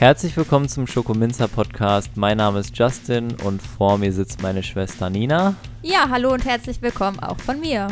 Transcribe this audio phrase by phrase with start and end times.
[0.00, 2.16] Herzlich willkommen zum Schokominzer Podcast.
[2.16, 5.56] Mein Name ist Justin und vor mir sitzt meine Schwester Nina.
[5.82, 7.88] Ja, hallo und herzlich willkommen auch von mir.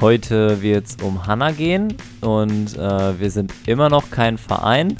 [0.00, 4.96] Heute wird es um Hanna gehen und äh, wir sind immer noch kein Verein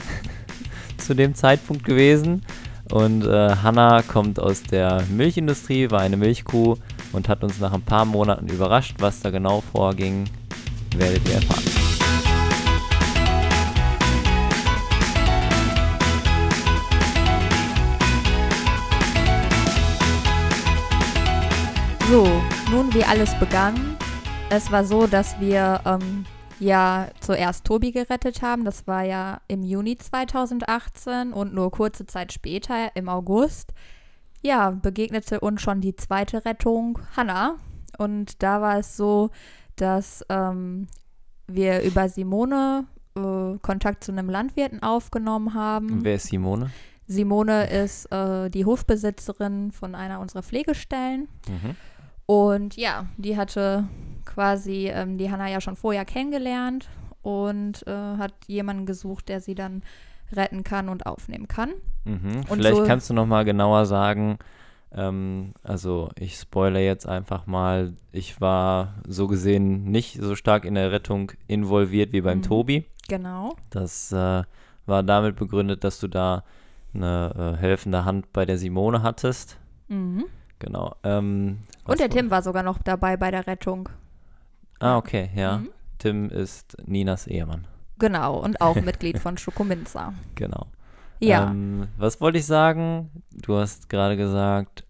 [0.98, 2.44] zu dem Zeitpunkt gewesen.
[2.90, 6.76] Und äh, Hanna kommt aus der Milchindustrie, war eine Milchkuh
[7.12, 8.96] und hat uns nach ein paar Monaten überrascht.
[8.98, 10.28] Was da genau vorging,
[10.94, 11.69] werdet ihr erfahren.
[22.70, 23.96] Nun wie alles begann.
[24.48, 26.24] Es war so, dass wir ähm,
[26.60, 28.64] ja zuerst Tobi gerettet haben.
[28.64, 33.72] Das war ja im Juni 2018 und nur kurze Zeit später, im August,
[34.42, 37.56] ja, begegnete uns schon die zweite Rettung, Hannah.
[37.98, 39.30] Und da war es so,
[39.74, 40.86] dass ähm,
[41.48, 46.04] wir über Simone äh, Kontakt zu einem Landwirten aufgenommen haben.
[46.04, 46.70] Wer ist Simone?
[47.08, 51.26] Simone ist äh, die Hofbesitzerin von einer unserer Pflegestellen.
[51.48, 51.74] Mhm.
[52.30, 53.88] Und ja, die hatte
[54.24, 56.88] quasi ähm, die Hanna ja schon vorher kennengelernt
[57.22, 59.82] und äh, hat jemanden gesucht, der sie dann
[60.32, 61.70] retten kann und aufnehmen kann.
[62.04, 62.42] Mhm.
[62.48, 64.38] Und Vielleicht so- kannst du noch mal genauer sagen,
[64.92, 70.76] ähm, also ich spoilere jetzt einfach mal, ich war so gesehen nicht so stark in
[70.76, 72.42] der Rettung involviert wie beim Mhm.
[72.42, 72.84] Tobi.
[73.08, 73.56] Genau.
[73.70, 74.44] Das äh,
[74.86, 76.44] war damit begründet, dass du da
[76.94, 79.58] eine äh, helfende Hand bei der Simone hattest.
[79.88, 80.26] Mhm.
[80.60, 80.94] Genau.
[81.02, 83.88] Ähm, Und der war- Tim war sogar noch dabei bei der Rettung.
[84.78, 85.58] Ah, okay, ja.
[85.58, 85.70] Mhm.
[85.98, 87.66] Tim ist Ninas Ehemann.
[87.98, 90.14] Genau, und auch Mitglied von Schokominza.
[90.36, 90.66] Genau.
[91.18, 93.10] Ja, Ähm, was wollte ich sagen?
[93.32, 94.84] Du hast gerade gesagt,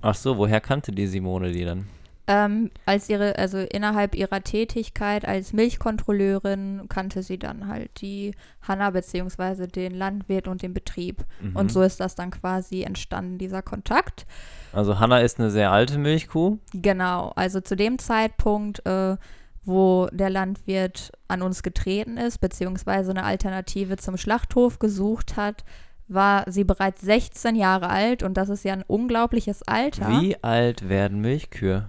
[0.00, 1.88] ach so, woher kannte die Simone die dann?
[2.26, 8.90] Ähm, als ihre, also innerhalb ihrer Tätigkeit als Milchkontrolleurin kannte sie dann halt die Hanna
[8.90, 11.24] beziehungsweise den Landwirt und den Betrieb.
[11.40, 11.56] Mhm.
[11.56, 14.26] Und so ist das dann quasi entstanden, dieser Kontakt.
[14.72, 16.58] Also Hanna ist eine sehr alte Milchkuh.
[16.72, 19.16] Genau, also zu dem Zeitpunkt, äh,
[19.64, 25.64] wo der Landwirt an uns getreten ist, beziehungsweise eine Alternative zum Schlachthof gesucht hat,
[26.08, 30.08] war sie bereits 16 Jahre alt und das ist ja ein unglaubliches Alter.
[30.20, 31.88] Wie alt werden Milchkühe?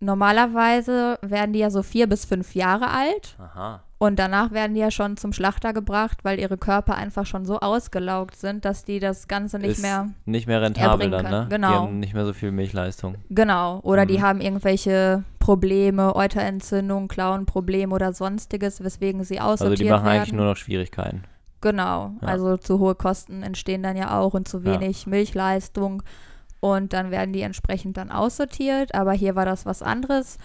[0.00, 3.80] Normalerweise werden die ja so vier bis fünf Jahre alt Aha.
[3.98, 7.60] und danach werden die ja schon zum Schlachter gebracht, weil ihre Körper einfach schon so
[7.60, 11.30] ausgelaugt sind, dass die das Ganze nicht ist mehr nicht mehr rentabel dann, ne?
[11.30, 11.48] können.
[11.48, 11.68] Die Genau.
[11.68, 13.14] haben nicht mehr so viel Milchleistung.
[13.30, 14.22] Genau, oder die Mhm.
[14.22, 20.16] haben irgendwelche Probleme, Euterentzündung, Klauenprobleme oder sonstiges, weswegen sie aussortiert Also die machen werden.
[20.18, 21.22] eigentlich nur noch Schwierigkeiten.
[21.60, 22.28] Genau, Ja.
[22.28, 24.64] also zu hohe Kosten entstehen dann ja auch und zu Ja.
[24.80, 26.02] wenig Milchleistung
[26.60, 30.38] und dann werden die entsprechend dann aussortiert, aber hier war das was anderes,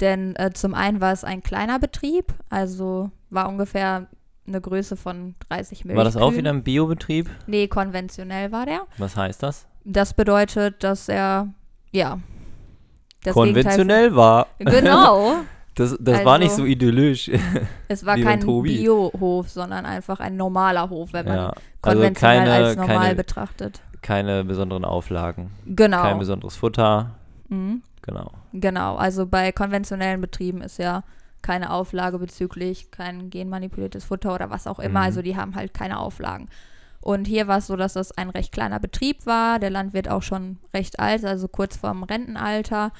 [0.00, 4.06] denn äh, zum einen war es ein kleiner Betrieb, also war ungefähr
[4.46, 5.96] eine Größe von 30 Milchkühen.
[5.96, 7.28] War das auch wieder ein Biobetrieb?
[7.46, 8.82] Nee, konventionell war der.
[8.98, 9.66] Was heißt das?
[9.84, 11.48] Das bedeutet, dass er,
[11.90, 12.18] ja,
[13.24, 14.46] das Konventionell war.
[14.58, 15.36] Gegenteil, genau.
[15.74, 17.30] Das, das war nicht Also- so idyllisch.
[17.88, 18.40] Es war kein.
[18.40, 21.52] Biohof, sondern einfach ein normaler Hof, wenn man ja.
[21.82, 23.80] Also konventionell keine, als normal keine, betrachtet.
[24.06, 25.50] Keine besonderen Auflagen.
[25.66, 26.02] Genau.
[26.02, 27.10] Kein besonderes Futter.
[27.48, 27.82] Mhm.
[28.02, 28.30] Genau.
[28.52, 28.94] Genau.
[28.94, 31.02] Also bei konventionellen Betrieben ist ja
[31.42, 35.00] keine Auflage bezüglich kein genmanipuliertes Futter oder was auch immer.
[35.00, 35.06] Mhm.
[35.06, 36.48] Also die haben halt keine Auflagen.
[37.00, 39.58] Und hier war es so, dass das ein recht kleiner Betrieb war.
[39.58, 42.92] Der Landwirt auch schon recht alt, also kurz vorm Rentenalter.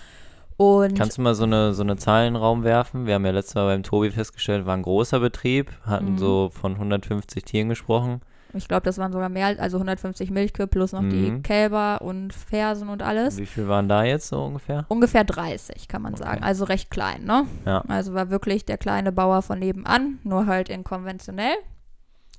[0.56, 3.06] Und Kannst du mal so eine, so eine Zahl in den Raum werfen?
[3.06, 6.18] Wir haben ja letztes Mal beim Tobi festgestellt, war ein großer Betrieb, hatten Mhm.
[6.18, 8.22] so von 150 Tieren gesprochen.
[8.54, 11.42] Ich glaube, das waren sogar mehr als also 150 Milchkühe plus noch die Mhm.
[11.42, 13.36] Kälber und Fersen und alles.
[13.38, 14.84] Wie viel waren da jetzt so ungefähr?
[14.88, 16.22] Ungefähr 30, kann man Okay.
[16.24, 16.42] sagen.
[16.42, 17.46] Also recht klein, ne?
[17.64, 17.82] Ja.
[17.88, 21.54] Also war wirklich der kleine Bauer von nebenan, nur halt in konventionell.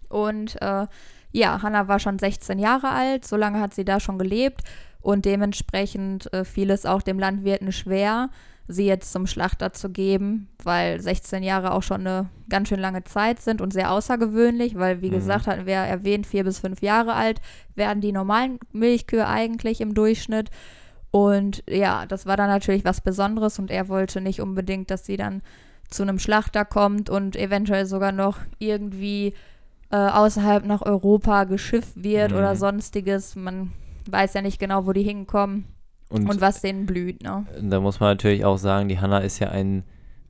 [0.09, 0.87] Und äh,
[1.31, 4.61] ja, Hanna war schon 16 Jahre alt, so lange hat sie da schon gelebt
[5.01, 8.29] und dementsprechend äh, fiel es auch dem Landwirten schwer,
[8.67, 13.03] sie jetzt zum Schlachter zu geben, weil 16 Jahre auch schon eine ganz schön lange
[13.05, 15.13] Zeit sind und sehr außergewöhnlich, weil wie Mhm.
[15.15, 17.39] gesagt hatten wir ja erwähnt, vier bis fünf Jahre alt
[17.75, 20.49] werden die normalen Milchkühe eigentlich im Durchschnitt.
[21.11, 25.15] Und ja, das war dann natürlich was Besonderes und er wollte nicht unbedingt, dass sie
[25.17, 25.41] dann
[25.89, 29.33] zu einem Schlachter kommt und eventuell sogar noch irgendwie
[29.89, 32.37] äh, außerhalb nach Europa geschifft wird Mhm.
[32.37, 33.37] oder sonstiges.
[33.37, 33.71] Man
[34.09, 35.63] weiß ja nicht genau, wo die hinkommen
[36.09, 37.45] Und, und was denen blüht, ne?
[37.61, 39.83] da muss man natürlich auch sagen, die Hanna ist ja ein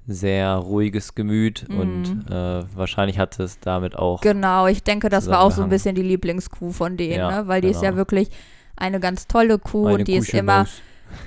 [0.08, 1.80] sehr ruhiges Gemüt Mhm.
[1.80, 4.22] und äh, wahrscheinlich hat es damit auch.
[4.22, 7.48] Genau, ich denke, das war auch so ein bisschen die Lieblingskuh von denen, Ja, ne?
[7.48, 7.98] Weil die ist ja genau.
[7.98, 8.30] wirklich
[8.78, 10.66] eine ganz tolle Kuh eine und die ist immer.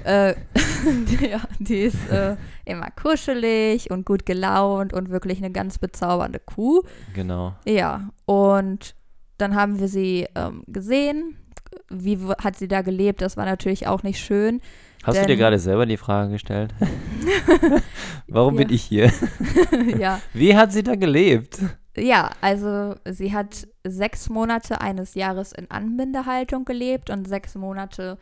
[0.05, 0.35] Äh,
[1.31, 6.83] ja, die ist äh, immer kuschelig und gut gelaunt und wirklich eine ganz bezaubernde Kuh.
[7.15, 7.55] Genau.
[7.67, 8.95] Ja, und
[9.39, 11.37] dann haben wir sie ähm, gesehen.
[11.89, 13.23] Wie hat sie da gelebt?
[13.23, 14.61] Das war natürlich auch nicht schön.
[15.03, 16.75] Hast du dir gerade selber die Frage gestellt?
[18.29, 19.11] Warum bin ich hier?
[19.99, 20.21] ja.
[20.35, 21.59] Wie hat sie da gelebt?
[21.97, 28.19] ja, also sie hat sechs Monate eines Jahres in Anbindehaltung gelebt und sechs Monate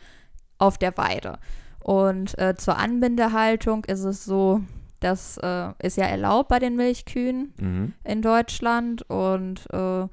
[0.59, 1.39] auf der Weide.
[1.81, 4.61] Und äh, zur Anbindehaltung ist es so,
[5.01, 7.53] das äh, ist ja erlaubt bei den Milchkühen.
[7.61, 7.93] Mhm.
[8.05, 10.07] in Deutschland und äh,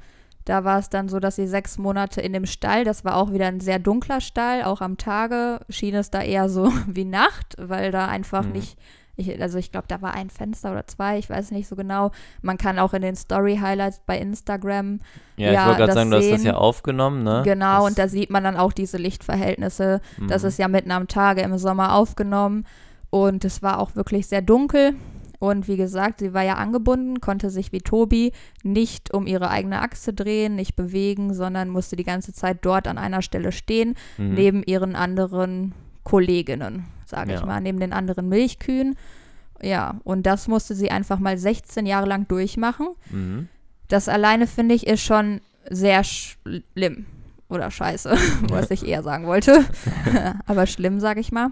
[0.46, 3.32] da war es dann so, dass sie sechs Monate in dem Stall, das war auch
[3.34, 7.56] wieder ein sehr dunkler Stall, auch am Tage schien es da eher so wie Nacht,
[7.58, 8.52] weil da einfach Mhm.
[8.54, 8.78] nicht,
[9.18, 12.12] ich, also ich glaube, da war ein Fenster oder zwei, ich weiß nicht so genau.
[12.42, 15.00] Man kann auch in den Story-Highlights bei Instagram,
[15.38, 17.42] Ja, ich Ja, wollte gerade das sagen, du hast das sehen- ja aufgenommen, ne?
[17.46, 20.02] genau, das, und da sieht man dann auch diese Lichtverhältnisse.
[20.28, 20.48] Das mhm.
[20.50, 22.66] ist ja mitten am Tage im Sommer aufgenommen
[23.10, 24.96] und es war auch wirklich sehr dunkel.
[25.46, 28.32] Und wie gesagt, sie war ja angebunden, konnte sich wie Tobi
[28.64, 32.98] nicht um ihre eigene Achse drehen, nicht bewegen, sondern musste die ganze Zeit dort an
[32.98, 34.34] einer Stelle stehen, mhm.
[34.34, 37.46] neben ihren anderen Kolleginnen, sage ich Ja.
[37.46, 38.96] mal, neben den anderen Milchkühen.
[39.62, 42.88] Ja, und das musste sie einfach mal 16 Jahre lang durchmachen.
[43.12, 43.48] Mhm.
[43.88, 47.06] Das alleine, finde ich, ist schon sehr schlimm.
[47.50, 48.16] Oder scheiße,
[48.50, 49.66] was ich eher sagen wollte.
[50.46, 51.50] Aber schlimm, sage ich mal.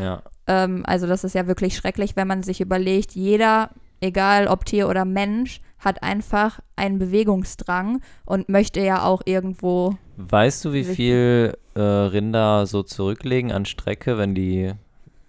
[0.00, 3.70] Ja, Ähm, also das ist ja wirklich schrecklich, wenn man sich überlegt, jeder,
[4.00, 9.96] egal ob Tier oder Mensch, hat einfach einen Bewegungsdrang und möchte ja auch irgendwo.
[10.16, 14.72] Weißt du, wie viel äh, Rinder so zurücklegen an Strecke, wenn die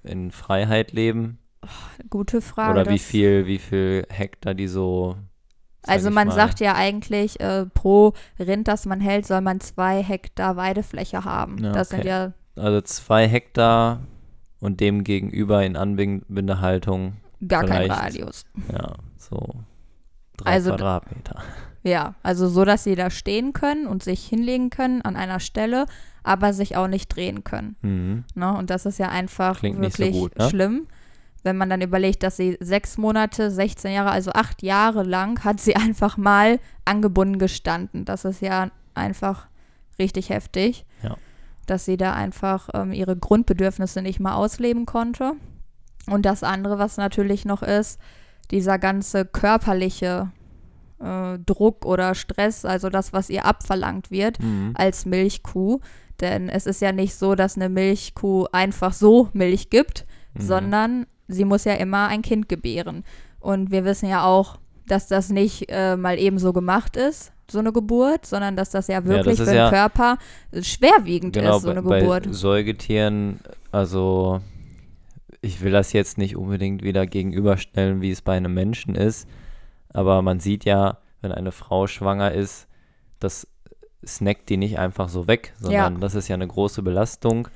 [0.04, 1.40] in Freiheit leben?
[2.10, 2.80] Gute Frage.
[2.82, 5.16] Oder wie viel, wie viel Hektar die so.
[5.88, 10.02] Also man mal- sagt ja eigentlich, äh, pro Rind, das man hält, soll man zwei
[10.04, 11.58] Hektar Weidefläche haben.
[11.64, 12.08] Ja, Das sind okay.
[12.08, 14.00] ja Also zwei Hektar
[14.60, 17.14] und dem gegenüber in Anbindehaltung,
[17.48, 17.90] gar kein.
[17.92, 18.46] Radius.
[18.72, 19.56] ja, so
[20.38, 21.42] drei Also Quadratmeter.
[21.84, 25.86] Ja, also so, dass sie da stehen können und sich hinlegen können an einer Stelle,
[26.24, 27.76] aber sich auch nicht drehen können.
[27.84, 28.24] Mhm.
[28.34, 28.58] Ne?
[28.58, 30.50] Und das ist ja einfach Klingt nicht so wirklich gut, ne?
[30.50, 30.88] schlimm.
[31.46, 35.62] Wenn man dann überlegt, dass sie sechs Monate, 16 Jahre, also acht Jahre lang, hat
[35.62, 38.04] sie einfach mal angebunden gestanden.
[38.04, 39.48] Das ist ja einfach
[40.00, 41.16] richtig heftig, Ja.
[41.68, 45.34] dass sie da einfach ähm, ihre Grundbedürfnisse nicht mal ausleben konnte.
[46.10, 48.00] Und das andere, was natürlich noch ist,
[48.52, 50.32] dieser ganze körperliche
[51.00, 54.72] äh, Druck oder Stress, also das, was ihr abverlangt wird, Mhm.
[54.76, 55.80] als Milchkuh.
[56.22, 60.06] Denn es ist ja nicht so, dass eine Milchkuh einfach so Milch gibt,
[60.36, 60.42] Mhm.
[60.42, 63.04] sondern sie muss ja immer ein Kind gebären.
[63.39, 64.57] Und wir wissen ja auch,
[64.88, 68.88] dass das nicht äh, mal eben so gemacht ist, so eine Geburt, sondern dass das
[68.88, 70.18] ja wirklich das ist für den ja- Körper
[70.62, 72.25] schwerwiegend Genau, ist, so eine bei, Geburt.
[72.25, 73.39] bei Säugetieren,
[73.72, 74.42] also
[75.42, 79.27] ich will das jetzt nicht unbedingt wieder gegenüberstellen, wie es bei einem Menschen ist,
[79.94, 82.68] aber man sieht ja, wenn eine Frau schwanger ist,
[83.19, 83.48] das
[84.06, 87.48] snackt die nicht einfach so weg, sondern das ist ja eine große Belastung.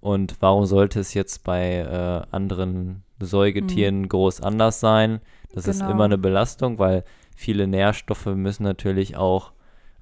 [0.00, 5.20] Und warum sollte es jetzt bei äh, anderen Säugetieren groß anders sein?
[5.54, 5.92] Das ist Genau.
[5.92, 7.04] immer eine Belastung, weil
[7.36, 9.52] viele Nährstoffe müssen natürlich auch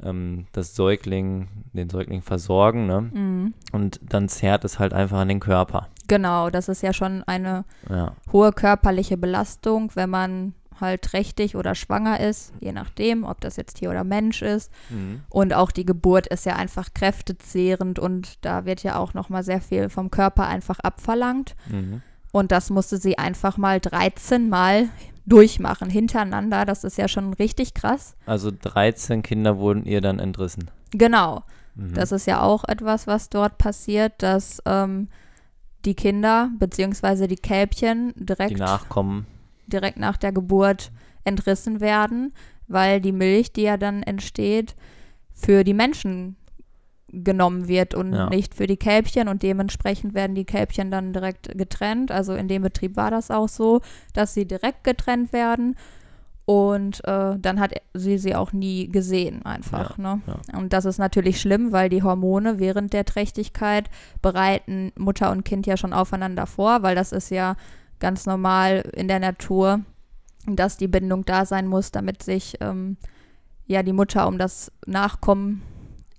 [0.03, 3.01] ähm, das Säugling, den Säugling versorgen, ne?
[3.03, 3.55] Mhm.
[3.73, 5.89] Und dann zerrt es halt einfach an den Körper.
[6.09, 8.17] Genau, das ist ja schon eine Ja.
[8.33, 13.75] hohe körperliche Belastung, wenn man halt trächtig oder schwanger ist, je nachdem, ob das jetzt
[13.75, 14.73] Tier oder Mensch ist.
[15.29, 19.61] Und auch die Geburt ist ja einfach kräftezehrend und da wird ja auch nochmal sehr
[19.61, 21.55] viel vom Körper einfach abverlangt.
[21.71, 22.03] Mhm.
[22.33, 24.89] Und das musste sie einfach mal 13 Mal
[25.27, 26.65] durchmachen, hintereinander.
[26.65, 28.17] Das ist ja schon richtig krass.
[28.27, 30.71] Also 13 Kinder wurden ihr dann entrissen.
[30.91, 31.45] Genau.
[31.75, 31.95] Mhm.
[31.95, 35.09] Das ist ja auch etwas, was dort passiert, dass ähm,
[35.85, 37.27] die Kinder bzw.
[37.27, 39.27] die Kälbchen die direkt, Nachkommen.
[39.67, 40.91] direkt nach der Geburt
[41.25, 42.33] entrissen werden,
[42.67, 44.75] weil die Milch, die ja dann entsteht,
[45.33, 46.37] für die Menschen
[47.13, 48.29] genommen wird und Ja.
[48.31, 52.11] nicht für die Kälbchen und dementsprechend werden die Kälbchen dann direkt getrennt.
[52.11, 53.81] Also in dem Betrieb war das auch so,
[54.15, 55.77] dass sie direkt getrennt werden
[56.45, 59.97] und äh, dann hat sie sie auch nie gesehen einfach.
[59.99, 60.21] ne?
[60.57, 63.89] Und das ist natürlich schlimm, weil die Hormone während der Trächtigkeit
[64.23, 67.55] bereiten Mutter und Kind ja schon aufeinander vor, weil das ist ja
[68.01, 69.81] ganz normal in der Natur,
[70.47, 72.97] dass die Bindung da sein muss, damit sich ähm,
[73.67, 75.63] ja die Mutter um das Nachkommen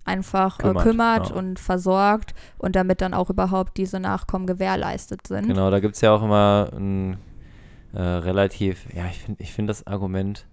[0.06, 1.36] einfach kümmert, Kümmert, äh, kümmert ja.
[1.36, 5.48] und versorgt und damit dann auch überhaupt diese Nachkommen gewährleistet sind.
[5.48, 7.18] Genau, da gibt es ja auch immer ein
[7.94, 10.46] äh, relativ, ja, ich finde ich find das Argument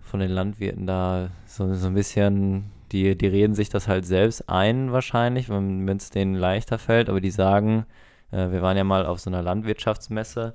[0.00, 4.48] von den Landwirten da so, so ein bisschen, die, die reden sich das halt selbst
[4.48, 7.84] ein wahrscheinlich, wenn es denen leichter fällt, aber die sagen,
[8.30, 10.54] äh, wir waren ja mal auf so einer Landwirtschaftsmesse,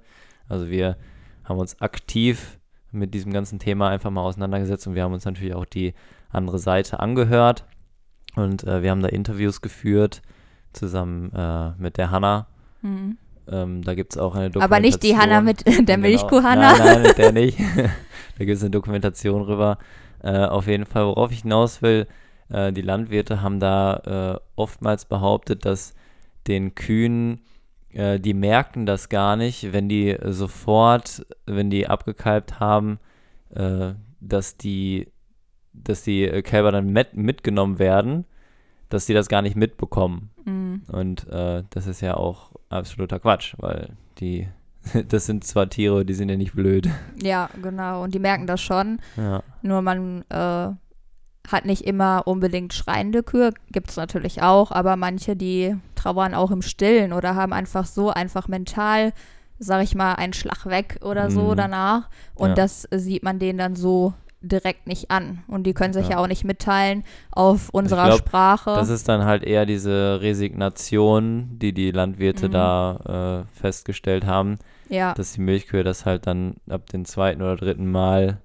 [0.50, 0.98] also wir
[1.44, 2.60] haben uns aktiv
[2.92, 5.94] mit diesem ganzen Thema einfach mal auseinandergesetzt und wir haben uns natürlich auch die
[6.32, 7.66] andere Seite angehört
[8.36, 10.22] und äh, wir haben da Interviews geführt
[10.74, 12.48] zusammen äh, mit der Hanna.
[12.82, 13.18] Mhm.
[13.48, 14.64] Ähm, da gibt es auch eine Dokumentation.
[14.64, 16.00] Aber nicht die Hanna mit der Genau.
[16.00, 16.78] Milchkuh-Hanna.
[16.78, 17.60] Nein, nein, mit der nicht.
[18.38, 19.78] da gibt es eine Dokumentation rüber.
[20.22, 22.08] Äh, auf jeden Fall, worauf ich hinaus will,
[22.50, 25.94] äh, die Landwirte haben da äh, oftmals behauptet, dass
[26.48, 27.42] den Kühen,
[27.92, 33.00] äh, die merken das gar nicht, wenn die sofort, wenn die abgekalbt haben,
[34.20, 35.08] dass die,
[35.74, 38.26] dass die äh, Kälber dann mit, mitgenommen werden,
[38.90, 40.30] dass die das gar nicht mitbekommen.
[40.46, 40.84] Mhm.
[40.88, 43.90] Und äh, das ist ja auch absoluter Quatsch, weil
[44.20, 44.48] die,
[45.10, 46.90] das sind zwar Tiere, die sind ja nicht blöd.
[47.22, 48.04] Ja, genau.
[48.04, 49.00] Und die merken das schon.
[49.18, 50.70] Ja, Nur man äh,
[51.48, 56.52] hat nicht immer unbedingt schreiende Kühe, gibt es natürlich auch, aber manche, die trauern auch
[56.52, 59.12] im Stillen oder haben einfach so einfach mental,
[59.60, 61.56] sag ich mal, einen Schlag weg oder so Mhm.
[61.58, 62.10] danach.
[62.36, 62.56] Und Ja.
[62.56, 65.42] das sieht man denen dann so direkt nicht an.
[65.48, 66.18] Und die können sich ja, Ja.
[66.20, 68.76] auch nicht mitteilen auf unserer glaub, Sprache.
[68.76, 72.52] das ist dann halt eher diese Resignation, die die Landwirte Mhm.
[72.52, 74.60] da äh, festgestellt haben,
[74.90, 78.38] ja, dass die Milchkühe das halt dann ab dem zweiten oder dritten Mal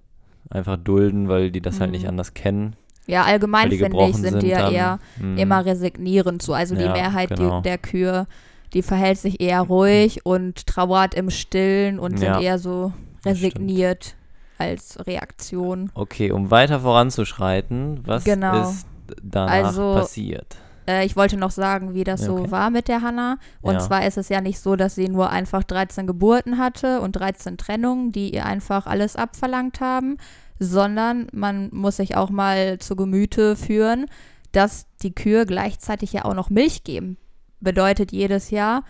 [0.50, 1.96] einfach dulden, weil die das halt Mhm.
[1.96, 2.74] nicht anders kennen.
[3.06, 5.38] ja, allgemein finde ich, sind die ja eher Mhm.
[5.38, 6.52] immer resignierend zu.
[6.52, 7.60] Also die Ja, Mehrheit genau.
[7.60, 8.26] die, der Kühe,
[8.74, 12.92] die verhält sich eher ruhig und trauert im Stillen und Ja, sind eher so
[13.24, 14.14] resigniert
[14.58, 15.90] als Reaktion.
[15.94, 18.70] Okay, um weiter voranzuschreiten, was Genau.
[18.70, 18.86] ist
[19.22, 20.56] danach Also, passiert?
[20.86, 22.50] Äh, ich wollte noch sagen, wie das Ja, so okay.
[22.50, 23.38] war mit der Hanna.
[23.60, 23.78] Und Ja.
[23.80, 27.58] zwar ist es ja nicht so, dass sie nur einfach 13 Geburten hatte und 13
[27.58, 30.16] Trennungen, die ihr einfach alles abverlangt haben,
[30.58, 34.06] sondern man muss sich auch mal zu Gemüte führen,
[34.52, 37.16] dass die Kühe gleichzeitig ja auch noch Milch geben.
[37.60, 38.82] Bedeutet, jedes Jahr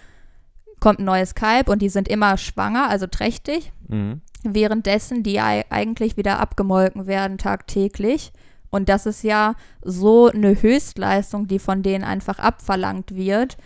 [0.81, 4.21] kommt ein neues Kalb und die sind immer schwanger, also trächtig Mhm.
[4.45, 8.33] Währenddessen die ei- eigentlich wieder abgemolken werden tagtäglich.
[8.71, 13.57] Und das ist ja so eine Höchstleistung, die von denen einfach abverlangt wird,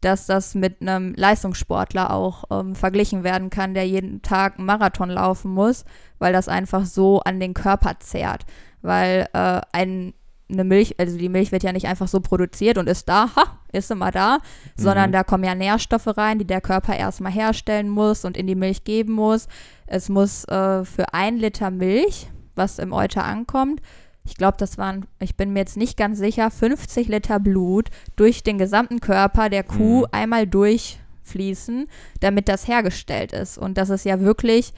[0.00, 5.10] dass das mit einem Leistungssportler auch ähm, verglichen werden kann, der jeden Tag einen Marathon
[5.10, 5.84] laufen muss,
[6.18, 8.44] weil das einfach so an den Körper zehrt.
[8.82, 10.12] Weil äh, ein,
[10.50, 13.58] eine Milch, also die Milch wird ja nicht einfach so produziert und ist da, ha,
[13.72, 14.38] ist immer da,
[14.76, 15.12] sondern Mhm.
[15.12, 18.82] da kommen ja Nährstoffe rein, die der Körper erstmal herstellen muss und in die Milch
[18.84, 19.46] geben muss.
[19.94, 23.82] Es muss äh, für ein Liter Milch, was im Euter ankommt,
[24.24, 28.42] ich glaube, das waren, ich bin mir jetzt nicht ganz sicher, 50 Liter Blut durch
[28.42, 30.06] den gesamten Körper der Kuh Mhm.
[30.12, 31.88] einmal durchfließen,
[32.20, 33.58] damit das hergestellt ist.
[33.58, 34.72] Und das ist ja wirklich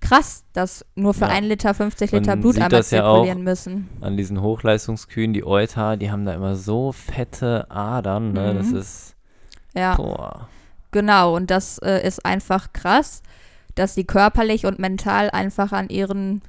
[0.00, 1.30] krass, dass nur für Ja.
[1.32, 3.88] ein Liter 50 Man Liter Blut sieht einmal das ja zirkulieren müssen.
[4.00, 8.54] An diesen Hochleistungskühen, die Euter, die haben da immer so fette Adern, ne?
[8.54, 8.76] Das Mhm.
[8.78, 9.16] ist,
[9.74, 9.96] Ja.
[9.96, 10.48] boah.
[10.92, 13.22] Genau, und das äh, ist einfach krass,
[13.74, 16.42] dass sie körperlich und mental einfach an ihren,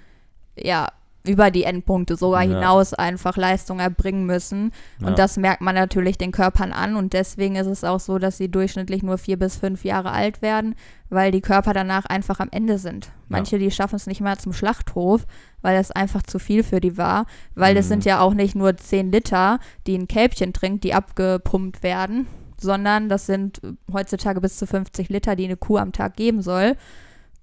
[0.58, 0.88] ja,
[1.27, 2.53] über die Endpunkte sogar Ja.
[2.53, 4.72] hinaus einfach Leistung erbringen müssen.
[5.01, 5.08] Ja.
[5.08, 8.38] Und das merkt man natürlich den Körpern an und deswegen ist es auch so, dass
[8.38, 10.75] sie durchschnittlich nur vier bis fünf Jahre alt werden,
[11.10, 13.10] weil die Körper danach einfach am Ende sind.
[13.27, 15.25] Manche, die schaffen es nicht mal zum Schlachthof,
[15.63, 17.89] weil es einfach zu viel für die war, weil es Mhm.
[17.89, 22.27] sind ja auch nicht nur zehn Liter, die ein Kälbchen trinkt, die abgepumpt werden,
[22.62, 26.75] sondern das sind heutzutage bis zu 50 Liter, die eine Kuh am Tag geben soll,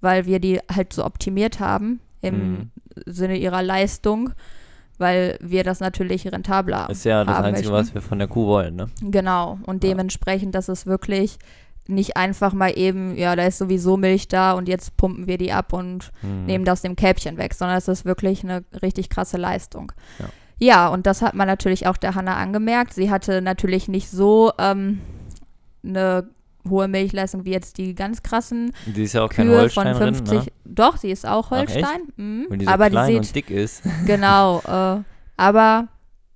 [0.03, 2.71] weil wir die halt so optimiert haben im Mhm.
[3.07, 4.31] Sinne ihrer Leistung,
[4.99, 7.87] weil wir das natürlich rentabler Ist ja das haben Einzige, möchten.
[7.89, 8.89] was wir von der Kuh wollen, ne?
[9.01, 9.57] Genau.
[9.65, 9.89] Und Ja.
[9.89, 11.39] dementsprechend, das ist wirklich
[11.87, 15.51] nicht einfach mal eben, ja, da ist sowieso Milch da und jetzt pumpen wir die
[15.51, 16.45] ab und Mhm.
[16.45, 19.91] nehmen das dem Kälbchen weg, sondern es ist wirklich eine richtig krasse Leistung.
[20.19, 20.25] Ja.
[20.59, 22.93] Ja, und das hat man natürlich auch der Hanna angemerkt.
[22.93, 25.01] Sie hatte natürlich nicht so ähm,
[25.83, 26.25] eine
[26.69, 30.13] hohe Milchleistung wie jetzt die ganz krassen Die ist ja auch kein Kühe Holstein von
[30.15, 30.39] 50.
[30.39, 30.45] ne?
[30.65, 31.57] Doch, sie ist auch Ach?
[31.57, 32.01] Holstein.
[32.15, 32.45] mhm.
[32.49, 33.83] Wenn die so aber klein die und sieht dick ist.
[34.05, 35.01] Genau, äh,
[35.37, 35.87] aber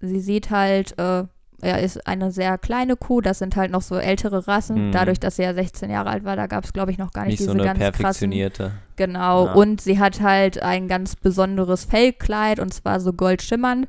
[0.01, 1.23] sie sieht halt, äh,
[1.59, 4.89] er ist eine sehr kleine Kuh, das sind halt noch so ältere Rassen.
[4.89, 4.91] Mhm.
[4.91, 7.25] Dadurch, dass sie ja 16 Jahre alt war, da gab es, glaube ich, noch gar
[7.25, 8.01] nicht, Nicht so diese eine ganz krassen.
[8.03, 8.71] perfektionierte.
[8.95, 9.53] Genau, Ja.
[9.53, 13.87] und sie hat halt ein ganz besonderes Fellkleid und zwar so goldschimmernd.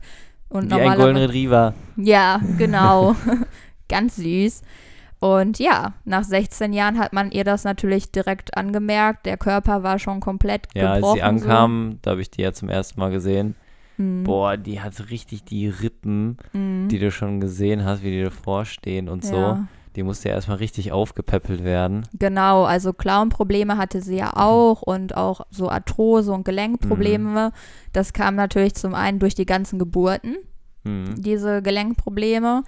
[0.51, 1.29] Und Wie ein Golden normalerweise.
[1.29, 1.75] Retriever.
[1.97, 3.15] Ja, genau.
[3.91, 4.63] ganz süß.
[5.21, 9.27] Und ja, nach 16 Jahren hat man ihr das natürlich direkt angemerkt.
[9.27, 11.17] Der Körper war schon komplett Ja, als gebrochen.
[11.17, 13.55] sie ankam, da habe ich die ja zum ersten Mal gesehen.
[13.97, 14.05] So.
[14.05, 14.23] Mhm.
[14.25, 16.87] Boah, die hat richtig die Rippen, Mhm.
[16.89, 19.35] die du schon gesehen hast, wie die davor stehen und so.
[19.37, 19.67] Ja.
[19.97, 22.07] Die musste ja erstmal richtig aufgepäppelt werden.
[22.17, 27.51] Genau, also Klauenprobleme hatte sie ja auch und auch so Arthrose und Gelenkprobleme.
[27.93, 30.37] Das kam natürlich zum einen durch die ganzen Geburten,
[30.85, 31.21] Mhm.
[31.21, 32.63] diese Gelenkprobleme.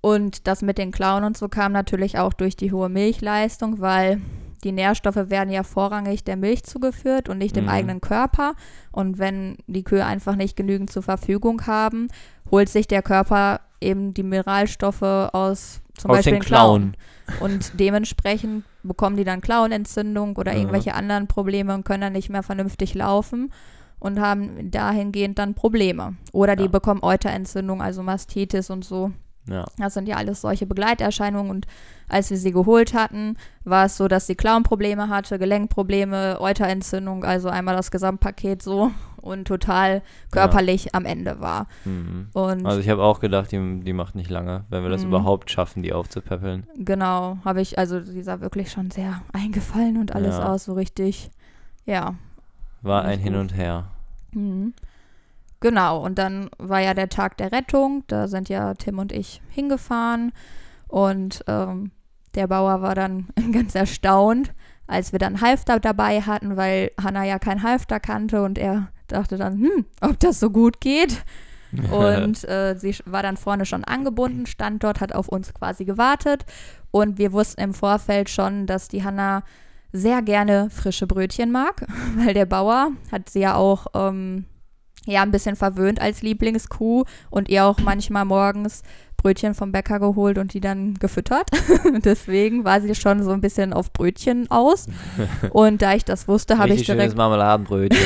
[0.00, 4.20] Und das mit den Klauen und so kam natürlich auch durch die hohe Milchleistung, weil
[4.64, 7.70] die Nährstoffe werden ja vorrangig der Milch zugeführt und nicht dem Mhm.
[7.70, 8.54] eigenen Körper.
[8.92, 12.08] Und wenn die Kühe einfach nicht genügend zur Verfügung haben,
[12.50, 16.96] holt sich der Körper eben die Mineralstoffe aus zum Aus Beispiel den Klauen.
[17.26, 17.42] Klauen.
[17.52, 20.58] Und dementsprechend bekommen die dann Klauenentzündung oder Ja.
[20.58, 23.52] irgendwelche anderen Probleme und können dann nicht mehr vernünftig laufen
[23.98, 26.16] und haben dahingehend dann Probleme.
[26.32, 26.68] Oder die Ja.
[26.68, 29.10] bekommen Euterentzündung, also Mastitis und so.
[29.48, 29.64] Ja.
[29.78, 31.50] Das sind ja alles solche Begleiterscheinungen.
[31.50, 31.66] Und
[32.08, 37.48] als wir sie geholt hatten, war es so, dass sie Klauenprobleme hatte, Gelenkprobleme, Euterentzündung, also
[37.48, 38.90] einmal das Gesamtpaket so
[39.20, 41.66] und total körperlich am Ende war.
[41.84, 42.28] Mhm.
[42.34, 45.08] Also ich habe auch gedacht, die, die macht nicht lange, wenn wir das Mhm.
[45.08, 46.66] überhaupt schaffen, die aufzupäppeln.
[46.76, 50.46] genau, habe ich, also sie sah wirklich schon sehr eingefallen und alles Ja.
[50.52, 51.30] aus, so richtig,
[51.84, 52.14] ja.
[52.80, 53.86] War ein Hin und Her.
[54.32, 54.72] Mhm.
[55.60, 58.04] Genau, und dann war ja der Tag der Rettung.
[58.06, 60.32] Da sind ja Tim und ich hingefahren.
[60.86, 61.90] Und ähm,
[62.34, 64.52] der Bauer war dann ganz erstaunt,
[64.86, 69.36] als wir dann Halfter dabei hatten, weil Hannah ja kein Halfter kannte und er dachte
[69.36, 71.24] dann, hm, ob das so gut geht.
[71.90, 76.46] Und äh, sie war dann vorne schon angebunden, stand dort, hat auf uns quasi gewartet.
[76.90, 79.42] Und wir wussten im Vorfeld schon, dass die Hanna
[79.92, 81.86] sehr gerne frische Brötchen mag,
[82.16, 84.46] weil der Bauer hat sie ja auch ähm,
[85.12, 88.82] ja ein bisschen verwöhnt als Lieblingskuh und ihr auch manchmal morgens
[89.18, 91.50] Brötchen vom Bäcker geholt und die dann gefüttert.
[92.04, 94.86] Deswegen war sie schon so ein bisschen auf Brötchen aus.
[95.50, 97.98] Und da ich das wusste, habe ich Richtig schönes direkt Marmeladenbrötchen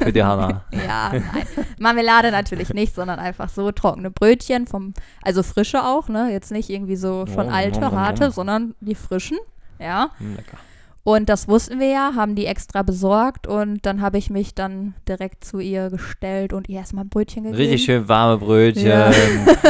[0.00, 0.64] für die Hanna.
[0.72, 1.46] ja, nein.
[1.78, 6.32] Marmelade natürlich nicht, sondern einfach so trockene Brötchen vom, also frische auch, ne?
[6.32, 9.38] Jetzt nicht irgendwie so schon alte, harte, sondern die frischen.
[9.78, 10.10] Ja.
[10.18, 10.58] Hm, lecker.
[11.06, 14.94] Und das wussten wir ja, haben die extra besorgt und dann habe ich mich dann
[15.08, 17.62] direkt zu ihr gestellt und ihr erstmal ein Brötchen gegeben.
[17.62, 18.88] Richtig schön warme Brötchen.
[18.88, 19.12] Ja.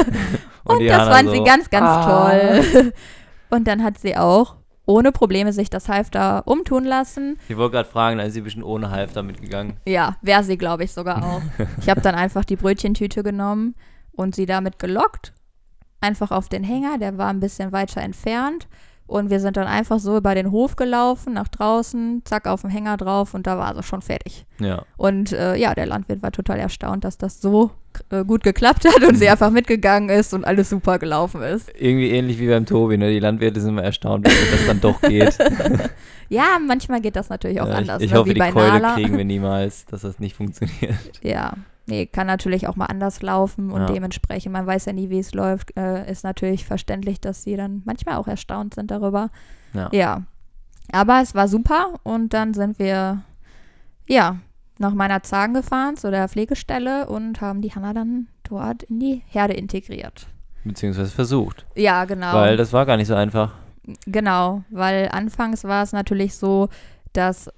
[0.65, 2.93] Und, die das fand so, sie ganz, ganz "Ah." toll.
[3.51, 7.37] Und dann hat sie auch ohne Probleme sich das Halfter umtun lassen.
[7.51, 9.77] Ich wollte gerade fragen, da ist sie ein bisschen ohne Halfter mitgegangen.
[9.87, 11.43] Ja, wäre sie, glaube ich, sogar auch.
[11.83, 13.75] Ich habe dann einfach die Brötchentüte genommen
[14.13, 15.35] und sie damit gelockt.
[16.01, 18.69] Einfach auf den Hänger, der war ein bisschen weiter entfernt.
[19.07, 22.71] Und wir sind dann einfach so über den Hof gelaufen, nach draußen, zack, auf den
[22.71, 24.47] Hänger drauf und da war sie schon fertig.
[24.59, 24.83] Ja.
[24.97, 27.71] Und äh, ja, der Landwirt war total erstaunt, dass das so
[28.11, 31.71] äh, gut geklappt hat und sie einfach mitgegangen ist und alles super gelaufen ist.
[31.79, 33.11] Irgendwie ähnlich wie beim Tobi, ne?
[33.11, 35.39] Die Landwirte sind immer erstaunt, wie das dann doch geht.
[36.29, 38.01] Ja, manchmal geht das natürlich auch Ja, anders.
[38.01, 38.95] ich ich ne, hoffe, wie die Keule Nala.
[38.95, 40.97] kriegen wir niemals, dass das nicht funktioniert.
[41.23, 41.53] Ja,
[41.87, 43.87] nee, kann natürlich auch mal anders laufen und Ja.
[43.87, 47.83] dementsprechend, man weiß ja nie, wie es läuft, äh, ist natürlich verständlich, dass sie dann
[47.85, 49.31] manchmal auch erstaunt sind darüber.
[49.73, 49.89] Ja.
[49.93, 50.23] Ja.
[50.93, 53.23] Aber es war super und dann sind wir,
[54.09, 54.37] ja,
[54.79, 59.23] nach meiner Zagen gefahren zu der Pflegestelle und haben die Hanna dann dort in die
[59.27, 60.29] Herde integriert.
[60.65, 61.65] Beziehungsweise versucht.
[61.75, 62.33] Ja, genau.
[62.35, 63.53] Weil das war gar nicht so einfach.
[64.07, 66.69] Genau, weil anfangs war es natürlich so,
[67.13, 67.49] dass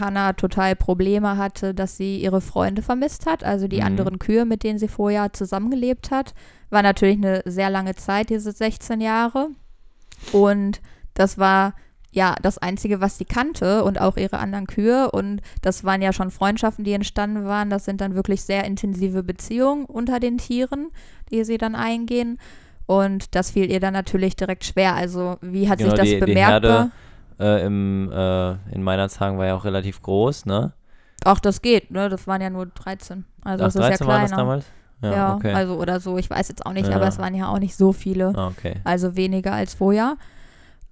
[0.00, 3.86] Hannah total Probleme hatte, dass sie ihre Freunde vermisst hat, also die Mhm.
[3.86, 6.34] anderen Kühe, mit denen sie vorher zusammengelebt hat.
[6.70, 9.48] War natürlich eine sehr lange Zeit, diese 16 Jahre.
[10.32, 10.80] Und
[11.14, 11.74] das war
[12.10, 15.10] ja das Einzige, was sie kannte und auch ihre anderen Kühe.
[15.10, 17.68] Und das waren ja schon Freundschaften, die entstanden waren.
[17.70, 20.88] Das sind dann wirklich sehr intensive Beziehungen unter den Tieren,
[21.30, 22.38] die sie dann eingehen.
[22.86, 24.94] Und das fiel ihr dann natürlich direkt schwer.
[24.94, 26.78] Also wie hat Genau, sich das die- die bemerkbar?
[26.78, 26.90] Herde,
[27.38, 30.72] Äh, im, äh, in meiner Zagen war ja auch relativ groß, ne?
[31.24, 32.08] Ach, das geht, ne?
[32.08, 33.24] Das waren ja nur 13.
[33.44, 34.42] Also Ach, das ist ja 13 waren das kleiner.
[34.42, 34.64] damals?
[35.02, 35.52] Ja, Ja, okay.
[35.52, 36.96] also oder so, ich weiß jetzt auch nicht, Ja.
[36.96, 38.32] aber es waren ja auch nicht so viele.
[38.34, 38.76] ah, okay.
[38.84, 40.16] Also weniger als vorher.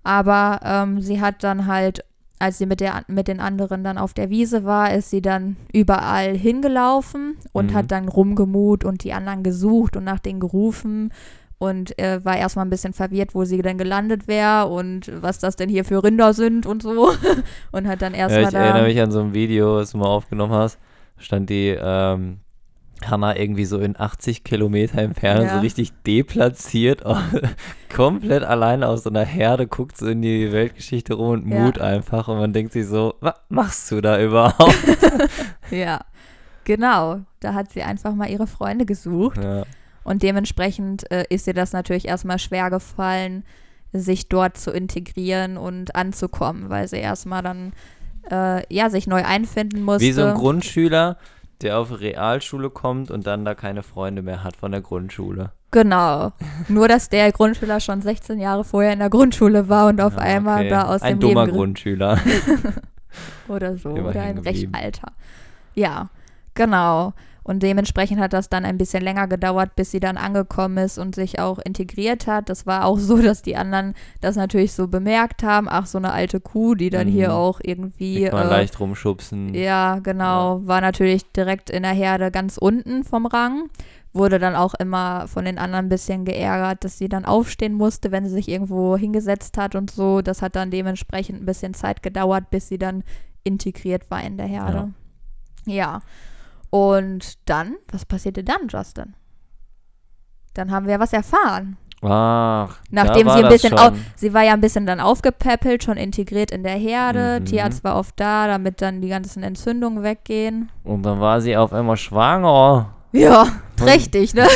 [0.03, 2.05] Aber ähm, sie hat dann halt,
[2.39, 5.57] als sie mit, der, mit den anderen dann auf der Wiese war, ist sie dann
[5.73, 7.75] überall hingelaufen und Mhm.
[7.75, 11.11] hat dann rumgemut und die anderen gesucht und nach denen gerufen
[11.64, 15.57] und äh, war erstmal ein bisschen verwirrt, wo sie denn gelandet wäre und was das
[15.57, 17.11] denn hier für Rinder sind und so.
[17.72, 18.59] und hat dann Ja, erstmal ich da.
[18.61, 20.79] erinnere mich an so ein Video, das du mal aufgenommen hast.
[21.16, 22.38] Stand die ähm,
[23.05, 25.55] Hanna irgendwie so in 80 Kilometer Entfernung, Ja.
[25.55, 27.03] so richtig deplatziert,
[27.94, 31.61] komplett alleine aus so einer Herde, guckt so in die Weltgeschichte rum und Ja.
[31.61, 32.29] mut einfach.
[32.29, 34.74] Und man denkt sich so, was machst du da überhaupt?
[35.70, 36.00] Ja,
[36.64, 37.20] genau.
[37.40, 39.38] Da hat sie einfach mal ihre Freunde gesucht.
[39.42, 39.64] ja.
[40.05, 43.45] Und dementsprechend äh, ist ihr das natürlich erstmal schwer gefallen,
[43.93, 47.73] sich dort zu integrieren und anzukommen, weil sie erstmal dann
[48.31, 50.03] äh, ja sich neu einfinden musste.
[50.03, 51.17] Wie so ein Grundschüler,
[51.62, 55.53] der auf Realschule kommt und dann da keine Freunde mehr hat von der Grundschule.
[55.71, 56.33] Genau.
[56.69, 60.21] Nur dass der Grundschüler schon 16 Jahre vorher in der Grundschule war und auf Ja,
[60.21, 60.69] einmal okay.
[60.71, 62.19] da aus Ein dem dummer Leben gerissen- Grundschüler.
[63.49, 64.75] oder so Immer oder im geblieben.
[64.75, 65.12] Rechalter.
[65.75, 66.09] Ja,
[66.55, 67.12] genau.
[67.45, 71.15] Und dementsprechend hat das dann ein bisschen länger gedauert, bis sie dann angekommen ist und
[71.15, 72.49] sich auch integriert hat.
[72.49, 75.67] Das war auch so, dass die anderen das natürlich so bemerkt haben.
[75.71, 77.13] Ach, so eine alte Kuh, die dann Mhm.
[77.13, 78.25] hier auch irgendwie.
[78.25, 79.55] Kann man äh, leicht rumschubsen.
[79.55, 80.67] ja, genau.
[80.67, 83.69] War natürlich direkt in der Herde ganz unten vom Rang.
[84.15, 88.11] Wurde dann auch immer von den anderen ein bisschen geärgert, dass sie dann aufstehen musste,
[88.13, 90.23] wenn sie sich irgendwo hingesetzt hat und so.
[90.23, 93.03] Das hat dann dementsprechend ein bisschen Zeit gedauert, bis sie dann
[93.43, 94.93] integriert war in der Herde.
[95.67, 96.01] Ja.
[96.79, 99.15] Und dann, was passierte dann, Justin?
[100.55, 101.77] Dann haben wir was erfahren.
[102.03, 103.93] Ach, Nachdem sie ein bisschen schon.
[103.95, 107.39] au- Sie war ja ein bisschen dann aufgepäppelt, schon integriert in der Herde.
[107.39, 107.45] Mhm.
[107.45, 110.69] Tierarzt war oft da, damit dann die ganzen Entzündungen weggehen.
[110.83, 112.91] Und dann war sie auf einmal schwanger.
[113.13, 114.49] Ja, trächtig, ne?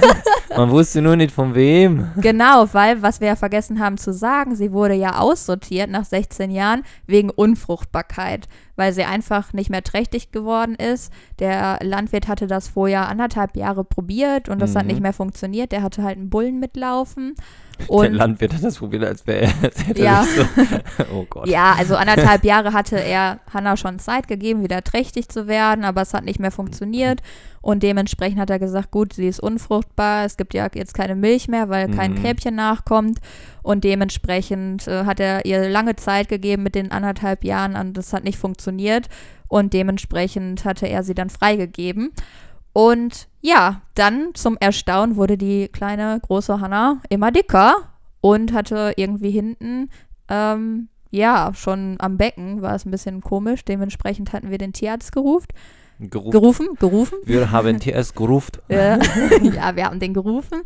[0.56, 2.10] Man wusste nur nicht von wem.
[2.18, 6.50] genau, weil, was wir ja vergessen haben zu sagen, sie wurde ja aussortiert nach 16
[6.50, 11.12] Jahren wegen Unfruchtbarkeit, weil sie einfach nicht mehr trächtig geworden ist.
[11.38, 14.88] Der Landwirt hatte das vorher anderthalb Jahre probiert und das hat Mhm.
[14.92, 15.72] nicht mehr funktioniert.
[15.72, 17.34] Der hatte halt einen Bullen mitlaufen.
[17.78, 19.52] Der Und Landwirt hat das probiert, als wäre er.
[19.62, 20.24] als hätte Ja.
[20.24, 20.44] So,
[21.14, 21.48] oh Gott.
[21.48, 26.02] Ja, also anderthalb Jahre hatte er Hannah schon Zeit gegeben, wieder trächtig zu werden, aber
[26.02, 27.20] es hat nicht mehr funktioniert.
[27.60, 31.48] Und dementsprechend hat er gesagt, gut, sie ist unfruchtbar, es gibt ja jetzt keine Milch
[31.48, 32.22] mehr, weil kein Mhm.
[32.22, 33.18] Kälbchen nachkommt.
[33.62, 38.12] Und dementsprechend äh, hat er ihr lange Zeit gegeben mit den anderthalb Jahren und das
[38.12, 39.08] hat nicht funktioniert.
[39.48, 42.10] Und dementsprechend hatte er sie dann freigegeben.
[42.72, 47.74] Und ja, dann zum Erstaunen wurde die kleine große Hannah immer dicker
[48.20, 49.90] und hatte irgendwie hinten,
[50.28, 53.64] ähm, ja, schon am Becken war es ein bisschen komisch.
[53.64, 55.48] Dementsprechend hatten wir den Tierarzt gerufen.
[55.98, 56.30] Gerufen.
[56.30, 57.18] Gerufen, gerufen.
[57.24, 58.52] Wir haben TS gerufen.
[58.68, 58.98] Äh,
[59.54, 60.62] ja, wir haben den gerufen.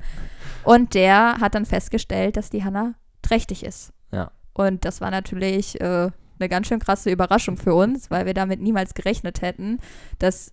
[0.66, 3.92] Und der hat dann festgestellt, dass die Hannah trächtig ist.
[4.10, 4.32] Ja.
[4.52, 8.60] Und das war natürlich äh, eine ganz schön krasse Überraschung für uns, weil wir damit
[8.60, 9.78] niemals gerechnet hätten,
[10.18, 10.50] dass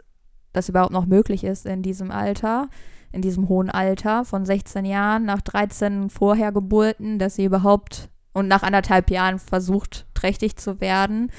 [0.52, 2.70] das überhaupt noch möglich ist in diesem Alter,
[3.12, 8.62] in diesem hohen Alter von 16 Jahren, nach 13 Vorhergeburten, dass sie überhaupt und nach
[8.62, 11.32] anderthalb Jahren versucht, trächtig zu werden,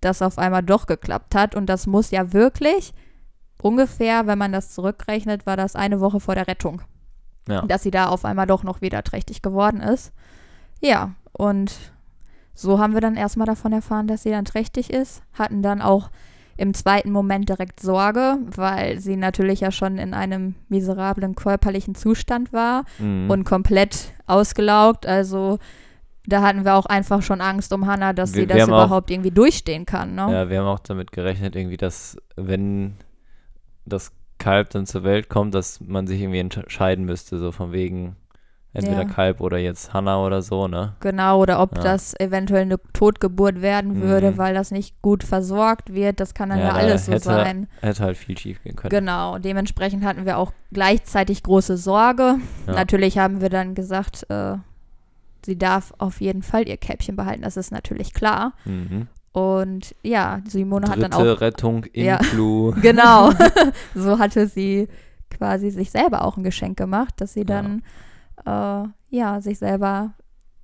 [0.00, 1.54] das auf einmal doch geklappt hat.
[1.54, 2.94] Und das muss ja wirklich
[3.60, 6.80] ungefähr, wenn man das zurückrechnet, war das eine Woche vor der Rettung,
[7.48, 7.62] Ja.
[7.62, 10.12] dass sie da auf einmal doch noch wieder trächtig geworden ist.
[10.80, 11.72] Ja, und
[12.54, 16.10] so haben wir dann erstmal davon erfahren, dass sie dann trächtig ist, hatten dann auch
[16.56, 22.52] im zweiten Moment direkt Sorge, weil sie natürlich ja schon in einem miserablen körperlichen Zustand
[22.52, 23.28] war Mhm.
[23.28, 25.04] und komplett ausgelaugt.
[25.04, 25.58] Also
[26.26, 28.86] da hatten wir auch einfach schon Angst um Hannah, dass Wir- sie das haben auch-
[28.86, 30.14] überhaupt irgendwie durchstehen kann.
[30.14, 30.28] Ne?
[30.32, 32.94] Ja, wir haben auch damit gerechnet, irgendwie, dass wenn
[33.84, 34.12] das
[34.44, 38.16] Kalb dann zur Welt kommt, dass man sich irgendwie entscheiden müsste, so von wegen
[38.76, 39.08] entweder Ja.
[39.08, 40.96] Kalb oder jetzt Hanna oder so, ne?
[41.00, 41.82] Genau, oder ob Ja.
[41.84, 44.38] das eventuell eine Totgeburt werden würde, Mhm.
[44.38, 46.18] weil das nicht gut versorgt wird.
[46.18, 47.68] Das kann dann ja, Ja, alles so hätte- sein.
[47.80, 48.90] Hätte halt viel schief gehen können.
[48.90, 52.36] Genau, dementsprechend hatten wir auch gleichzeitig große Sorge.
[52.66, 54.56] Natürlich haben wir dann gesagt, äh,
[55.46, 58.54] sie darf auf jeden Fall ihr Käppchen behalten, das ist natürlich klar.
[58.64, 59.06] Mhm.
[59.34, 62.18] Und ja, Simone hat dann auch Dritte Rettung in Ja.
[62.18, 62.72] Clou.
[62.80, 63.32] Genau.
[63.94, 64.86] so hatte sie
[65.28, 67.82] quasi sich selber auch ein Geschenk gemacht, dass sie dann
[68.46, 70.14] äh, ja sich selber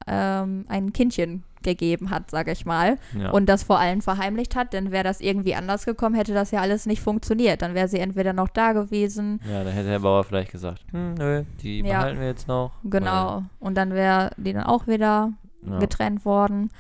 [0.07, 2.97] ähm, ein Kindchen gegeben hat, sage ich mal.
[3.19, 3.31] Ja.
[3.31, 6.61] Und das vor allem verheimlicht hat, denn wäre das irgendwie anders gekommen, hätte das ja
[6.61, 7.63] alles nicht funktioniert.
[7.63, 11.15] Dann wäre sie entweder noch da gewesen, ja, da hätte der Bauer vielleicht gesagt, hm,
[11.15, 11.99] nö, die Ja.
[11.99, 12.71] behalten wir jetzt noch.
[12.85, 13.43] genau.
[13.59, 15.33] Und dann wäre die dann auch wieder
[15.67, 15.79] ja.
[15.81, 16.71] getrennt worden.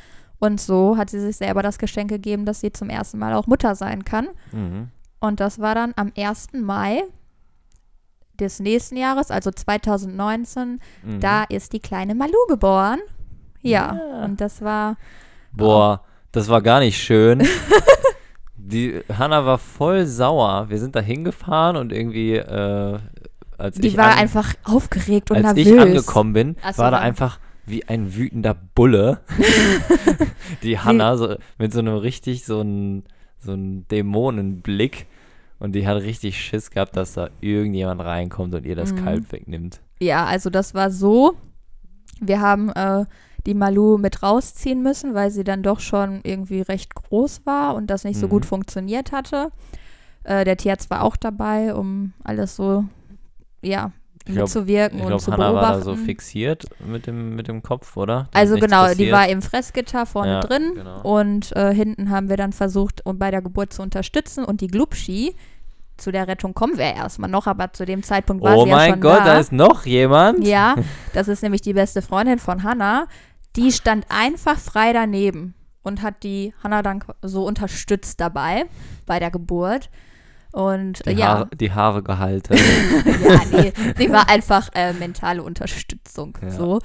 [0.40, 3.46] Und so hat sie sich selber das Geschenk gegeben, dass sie zum ersten Mal auch
[3.46, 4.29] Mutter sein kann.
[4.53, 4.88] Mhm.
[5.20, 6.48] Und das war dann am 1.
[6.55, 7.03] Mai
[8.40, 10.81] des nächsten Jahres, also 2019.
[11.05, 11.20] Mhm.
[11.20, 12.98] Da ist die kleine Malu geboren.
[13.62, 14.24] Ja, Ja.
[14.24, 14.96] und das war,
[15.53, 17.46] Boah, das war gar nicht schön.
[18.57, 20.66] Die Hanna war voll sauer.
[20.68, 22.98] Wir sind da hingefahren und irgendwie, äh,
[23.59, 25.66] als die ich war einfach aufgeregt und als nervös.
[25.74, 29.20] ich angekommen bin, so, war da einfach wie ein wütender Bulle.
[30.62, 33.02] die Hanna so, mit so einem richtig so einem
[33.38, 35.06] so einem Dämonenblick
[35.59, 38.96] und die hat richtig Schiss gehabt, dass da irgendjemand reinkommt und ihr das Mhm.
[38.96, 39.80] Kalb wegnimmt.
[40.00, 41.35] Ja, also das war so.
[42.20, 43.04] Wir haben äh,
[43.46, 47.88] die Malu mit rausziehen müssen, weil sie dann doch schon irgendwie recht groß war und
[47.88, 48.30] das nicht so Mhm.
[48.30, 49.50] gut funktioniert hatte.
[50.24, 52.85] Äh, der Tierarzt war auch dabei, um alles so,
[53.62, 53.92] ja,
[54.28, 55.78] mitzuwirken und zu Hanna war beobachten.
[55.78, 58.28] da so fixiert mit dem, mit dem Kopf, oder?
[58.33, 59.12] Also genau, die passiert.
[59.12, 61.00] war im Fressgitter vorne Ja, drin genau.
[61.02, 64.68] und äh, hinten haben wir dann versucht, um bei der Geburt zu unterstützen und die
[64.68, 65.35] Glubschi,
[65.96, 68.76] zu der Rettung kommen wir erstmal noch, aber zu dem Zeitpunkt war Oh sie ja
[68.76, 69.24] mein schon Gott, da.
[69.24, 70.46] da ist noch jemand?
[70.46, 70.74] Ja,
[71.12, 73.06] das ist nämlich die beste Freundin von Hannah.
[73.56, 78.64] Die stand einfach frei daneben und hat die Hannah dann so unterstützt dabei
[79.06, 79.90] bei der Geburt.
[80.52, 82.54] Und Die, ja, Haare, die Haare gehalten.
[83.28, 86.36] ja, nee, sie war einfach äh, mentale Unterstützung.
[86.42, 86.50] Ja.
[86.50, 86.80] So.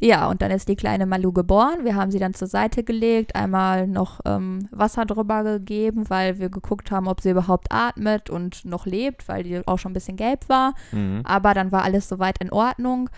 [0.00, 1.84] Ja, und dann ist die kleine Malu geboren.
[1.84, 6.50] Wir haben sie dann zur Seite gelegt, einmal noch ähm, Wasser drüber gegeben, weil wir
[6.50, 10.16] geguckt haben, ob sie überhaupt atmet und noch lebt, weil die auch schon ein bisschen
[10.16, 10.74] gelb war.
[10.92, 11.22] mhm.
[11.24, 13.08] Aber dann war alles soweit in Ordnung.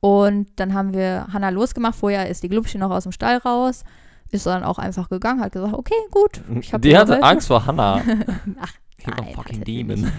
[0.00, 1.94] Und dann haben wir Hannah losgemacht.
[1.94, 3.84] Vorher ist die Glubschi noch aus dem Stall raus.
[4.30, 6.42] Ist dann auch einfach gegangen, hat gesagt, okay, gut.
[6.82, 7.22] Die hatte.
[7.22, 8.02] Angst vor Hannah.
[8.60, 8.72] Ach,
[9.06, 10.12] War Nein, fucking hatte sie Demon.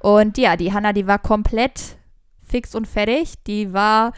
[0.00, 1.80] Und ja, die Hanna, die war komplett
[2.46, 3.34] fix und fertig.
[3.46, 4.12] Die war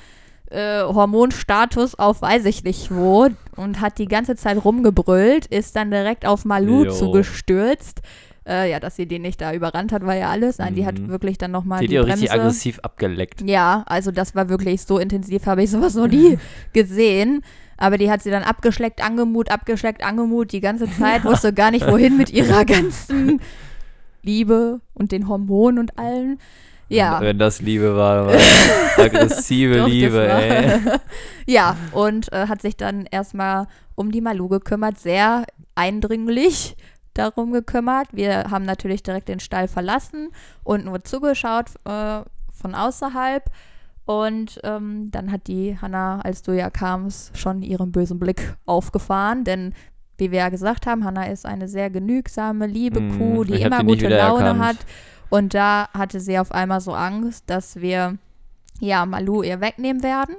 [0.50, 5.90] äh, Hormonstatus auf weiß ich nicht wo und hat die ganze Zeit rumgebrüllt, ist dann
[5.90, 6.92] direkt auf Malu Jo.
[6.92, 8.02] zugestürzt.
[8.46, 10.58] Äh, ja, dass sie den nicht da überrannt hat, war ja alles.
[10.58, 11.08] Nein, die hat Mhm.
[11.08, 12.42] wirklich dann nochmal Die die, auch richtig Bremse.
[12.42, 13.40] aggressiv abgeleckt.
[13.40, 16.36] Ja, also das war wirklich so intensiv, habe ich sowas noch nie
[16.74, 17.42] gesehen.
[17.78, 21.86] Aber die hat sie dann abgeschleckt, angemut, abgeschleckt, angemut die ganze Zeit, wusste gar nicht,
[21.90, 23.40] wohin mit ihrer ganzen
[24.24, 26.38] Liebe und den Hormonen und allem.
[26.88, 27.20] Ja.
[27.20, 28.34] Wenn das Liebe war, war
[28.98, 30.80] aggressive Doch, Liebe, ey.
[31.46, 36.76] ja, und äh, hat sich dann erstmal um die Malu gekümmert, sehr eindringlich
[37.14, 38.08] darum gekümmert.
[38.12, 40.30] Wir haben natürlich direkt den Stall verlassen
[40.62, 43.44] und nur zugeschaut äh, von außerhalb.
[44.06, 49.44] Und ähm, dann hat die Hanna, als du ja kamst, schon ihren bösen Blick aufgefahren,
[49.44, 49.72] denn
[50.18, 53.80] wie wir ja gesagt haben, Hanna ist eine sehr genügsame, liebe Mm, Kuh, die immer
[53.80, 54.76] die gute Laune hat.
[55.30, 58.18] Und da hatte sie auf einmal so Angst, dass wir
[58.80, 60.36] ja Malu ihr wegnehmen werden.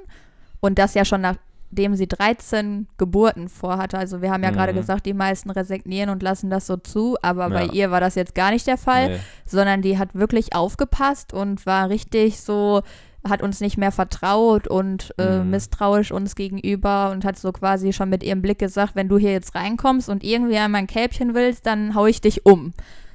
[0.61, 3.97] Und das ja schon nachdem sie 13 Geburten vorhatte.
[3.97, 4.77] Also wir haben ja gerade Mhm.
[4.77, 7.73] gesagt, die meisten resignieren und lassen das so zu, aber bei Ja.
[7.73, 9.19] ihr war das jetzt gar nicht der Fall, Nee.
[9.45, 12.81] sondern die hat wirklich aufgepasst und war richtig so,
[13.27, 15.49] hat uns nicht mehr vertraut und äh, Mhm.
[15.49, 19.31] misstrauisch uns gegenüber und hat so quasi schon mit ihrem Blick gesagt, wenn du hier
[19.31, 22.73] jetzt reinkommst und irgendwie an mein Kälbchen willst, dann hau ich dich um.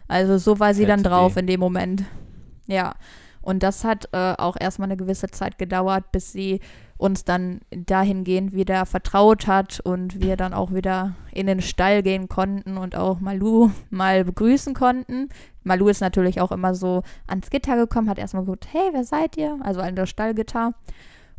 [0.09, 2.05] Also so war sie dann drauf in dem Moment.
[2.67, 2.95] Ja.
[3.43, 6.61] Und das hat äh, auch erstmal eine gewisse Zeit gedauert, bis sie
[6.99, 12.29] uns dann dahingehend wieder vertraut hat und wir dann auch wieder in den Stall gehen
[12.29, 15.31] konnten und auch Malu mal begrüßen konnten.
[15.63, 19.37] Malu ist natürlich auch immer so ans Gitter gekommen, hat erstmal geguckt, hey, wer seid
[19.37, 19.59] ihr?
[19.63, 20.73] Also an das Stallgitter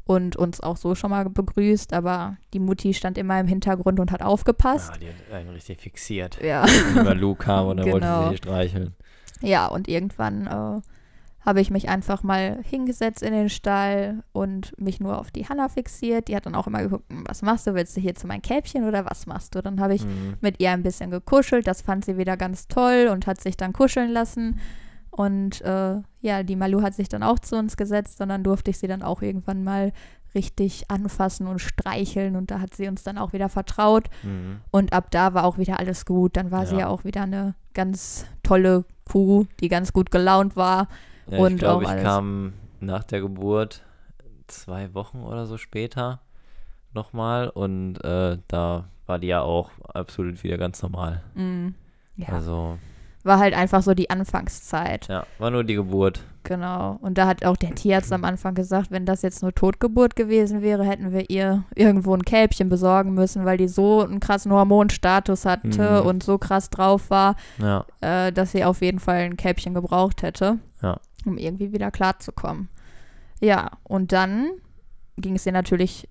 [0.05, 4.11] und uns auch so schon mal begrüßt, aber die Mutti stand immer im Hintergrund und
[4.11, 4.91] hat aufgepasst.
[4.93, 6.41] Ah, die hat einen richtig fixiert.
[6.41, 6.65] Ja.
[6.95, 8.17] Über kam und er Genau.
[8.23, 8.95] wollte sie streicheln.
[9.41, 10.81] Ja, und irgendwann äh,
[11.45, 15.69] habe ich mich einfach mal hingesetzt in den Stall und mich nur auf die Hanna
[15.69, 16.27] fixiert.
[16.27, 17.73] Die hat dann auch immer geguckt, "Hm, was machst du?
[17.73, 19.61] Willst du hier zu meinem Kälbchen oder was machst du?
[19.61, 20.35] Dann habe ich Mhm.
[20.41, 21.65] mit ihr ein bisschen gekuschelt.
[21.65, 24.59] Das fand sie wieder ganz toll und hat sich dann kuscheln lassen.
[25.09, 28.71] Und äh, ja, die Malu hat sich dann auch zu uns gesetzt und dann durfte
[28.71, 29.91] ich sie dann auch irgendwann mal
[30.33, 34.61] richtig anfassen und streicheln und da hat sie uns dann auch wieder vertraut Mhm.
[34.71, 36.37] und ab da war auch wieder alles gut.
[36.37, 36.81] Dann war sie Ja.
[36.81, 40.87] ja auch wieder eine ganz tolle Kuh, die ganz gut gelaunt war.
[41.31, 42.03] Ja, Und ich glaube, auch ich alles.
[42.03, 43.81] kam nach der Geburt
[44.47, 46.19] zwei Wochen oder so später
[46.93, 51.21] nochmal und äh, da war die ja auch absolut wieder ganz normal.
[51.35, 51.69] Mm,
[52.17, 52.77] ja, Also,
[53.23, 55.07] war halt einfach so die Anfangszeit.
[55.07, 56.21] ja, war nur die Geburt.
[56.43, 56.97] Genau.
[57.01, 60.63] Und da hat auch der Tierarzt am Anfang gesagt, wenn das jetzt nur Totgeburt gewesen
[60.63, 65.45] wäre, hätten wir ihr irgendwo ein Kälbchen besorgen müssen, weil die so einen krassen Hormonstatus
[65.45, 66.07] hatte Mhm.
[66.07, 70.23] und so krass drauf war, Ja, äh, dass sie auf jeden Fall ein Kälbchen gebraucht
[70.23, 70.97] hätte, Ja.
[71.29, 72.69] Um irgendwie wieder klarzukommen.
[73.39, 74.49] Ja, und dann
[75.17, 76.07] ging es ihr natürlich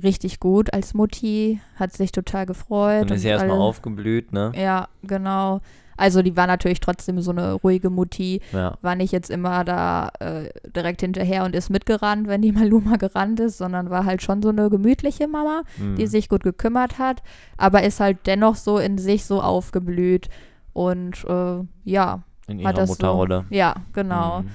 [0.00, 3.02] richtig gut als Mutti, hat sich total gefreut.
[3.02, 4.52] dann ist und sie erstmal aufgeblüht, ne?
[4.54, 5.60] Ja, genau.
[5.96, 8.78] Also die war natürlich trotzdem so eine ruhige Mutti, Ja.
[8.82, 12.52] war nicht jetzt immer da äh, direkt hinterher und ist mitgerannt, wenn die
[12.92, 16.06] Maluma gerannt ist, sondern war halt schon so eine gemütliche Mama, die Mhm.
[16.06, 17.22] sich gut gekümmert hat,
[17.56, 20.28] aber ist halt dennoch so in sich so aufgeblüht
[20.72, 23.44] und äh, ja, in ihrer Mutterrolle.
[23.48, 24.40] so, ja, genau.
[24.42, 24.50] Mhm.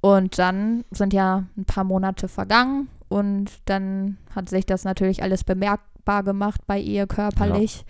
[0.00, 5.44] Und dann sind ja ein paar Monate vergangen und dann hat sich das natürlich alles
[5.44, 7.84] bemerkbar gemacht bei ihr körperlich,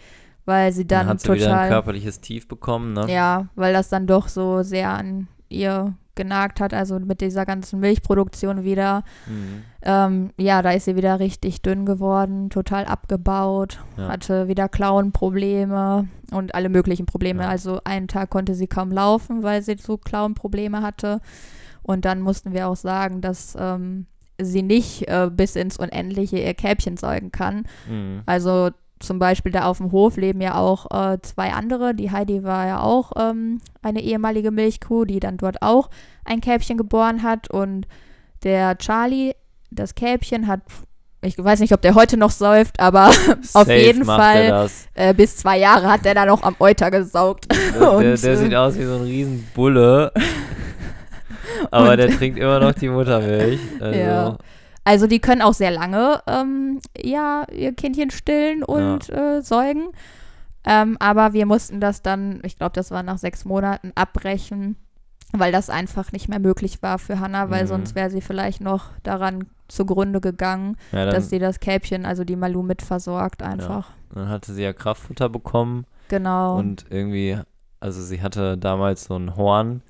[0.45, 3.07] weil sie Dann, dann, hat sie wieder ein total körperliches Tief bekommen, ne?
[3.09, 7.81] ja, weil das dann doch so sehr an ihr genagt hat, also mit dieser ganzen
[7.81, 9.05] Milchproduktion wieder.
[9.27, 9.63] Mhm.
[9.83, 14.09] Ähm, ja, da ist sie wieder richtig dünn geworden, total abgebaut, Ja.
[14.09, 17.45] hatte wieder Klauenprobleme und alle möglichen Probleme.
[17.45, 17.49] Ja.
[17.49, 21.21] Also einen Tag konnte sie kaum laufen, weil sie so Klauenprobleme hatte.
[21.83, 24.07] Und dann mussten wir auch sagen, dass ähm,
[24.41, 27.65] sie nicht äh, bis ins Unendliche ihr Kälbchen säugen kann.
[27.89, 28.23] Mhm.
[28.27, 28.71] Also
[29.01, 31.95] zum Beispiel da auf dem Hof leben ja auch äh, zwei andere.
[31.95, 35.91] Die Heidi war ja auch ähm, eine ehemalige Milchkuh, die dann dort auch
[36.25, 37.51] ein Kälbchen geboren hat.
[37.51, 37.89] Und
[38.45, 39.33] der Charlie,
[39.71, 40.61] das Kälbchen, hat
[41.23, 43.11] ich weiß nicht, ob der heute noch säuft, aber
[43.53, 47.47] auf jeden Fall äh, bis zwei Jahre hat der da noch am Euter gesaugt.
[47.53, 50.13] Der, der, Und, der äh, sieht aus wie so ein riesen Bulle.
[51.71, 53.61] Aber Und- der trinkt immer noch die Muttermilch.
[53.81, 54.39] Also, Ja.
[54.85, 59.89] Also die können auch sehr lange ähm, ja, ihr Kindchen stillen und äh, säugen.
[60.65, 64.77] Ähm, aber wir mussten das dann, ich glaube, das war nach sechs Monaten, abbrechen,
[65.33, 67.69] weil das einfach nicht mehr möglich war für Hannah, weil Mhm.
[67.69, 72.25] sonst wäre sie vielleicht noch daran zugrunde gegangen, ja, dann, dass sie das Kälbchen, also
[72.25, 73.91] die Malu, mitversorgt einfach.
[74.13, 75.87] dann hatte sie ja Kraftfutter bekommen.
[76.09, 76.59] Genau.
[76.59, 77.39] Und irgendwie,
[77.79, 79.83] also sie hatte damals so ein Horn,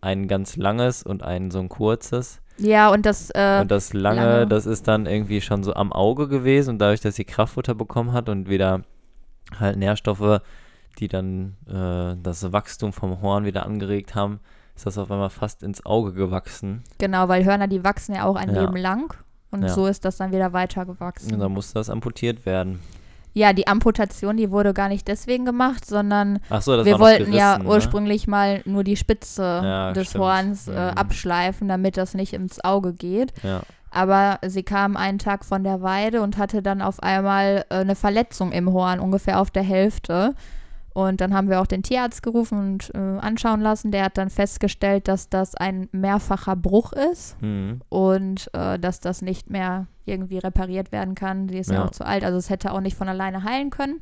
[0.00, 2.40] ein ganz langes und ein so ein kurzes.
[2.60, 4.46] Ja, und das, äh, und das lange, lange.
[4.46, 6.70] das ist dann irgendwie schon so am Auge gewesen.
[6.70, 8.82] Und dadurch, dass sie Kraftfutter bekommen hat und wieder
[9.58, 10.40] halt Nährstoffe,
[10.98, 14.40] die dann äh, das Wachstum vom Horn wieder angeregt haben,
[14.76, 16.82] ist das auf einmal fast ins Auge gewachsen.
[16.98, 18.62] genau, weil Hörner, die wachsen ja auch ein Ja.
[18.62, 19.14] Leben lang.
[19.50, 19.68] Und Ja.
[19.68, 21.34] so ist das dann wieder weitergewachsen.
[21.34, 22.78] Und dann musste das amputiert werden.
[23.32, 27.62] Ja, die Amputation, die wurde gar nicht deswegen gemacht, sondern so, wir wollten ja gerissen,
[27.68, 27.74] ne?
[27.74, 30.24] ursprünglich mal nur die Spitze Ja, des stimmt.
[30.24, 30.96] Horns äh, Mhm.
[30.98, 33.32] abschleifen, damit das nicht ins Auge geht.
[33.42, 33.60] Ja,
[33.92, 37.94] Aber sie kam einen Tag von der Weide und hatte dann auf einmal äh, eine
[37.96, 40.34] Verletzung im Horn, ungefähr auf der Hälfte.
[40.92, 43.92] Und dann haben wir auch den Tierarzt gerufen und äh, anschauen lassen.
[43.92, 47.80] Der hat dann festgestellt, dass das ein mehrfacher Bruch ist mhm.
[47.88, 51.48] und äh, dass das nicht mehr irgendwie repariert werden kann.
[51.48, 51.76] Sie ist ja.
[51.76, 51.84] Ja.
[51.84, 54.00] auch zu alt, also es hätte auch nicht von alleine heilen können.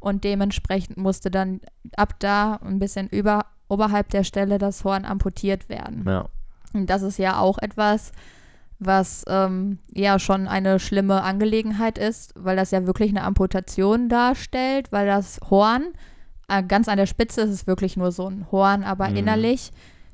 [0.00, 1.60] Und dementsprechend musste dann
[1.96, 6.04] ab da ein bisschen über, oberhalb der Stelle das Horn amputiert werden.
[6.06, 6.28] ja.
[6.74, 8.12] Und das ist ja auch etwas,
[8.84, 14.90] was ähm, ja schon eine schlimme Angelegenheit ist, weil das ja wirklich eine Amputation darstellt,
[14.92, 15.88] weil das Horn,
[16.48, 19.16] äh, ganz an der Spitze ist es wirklich nur so ein Horn, aber Mhm.
[19.16, 19.70] innerlich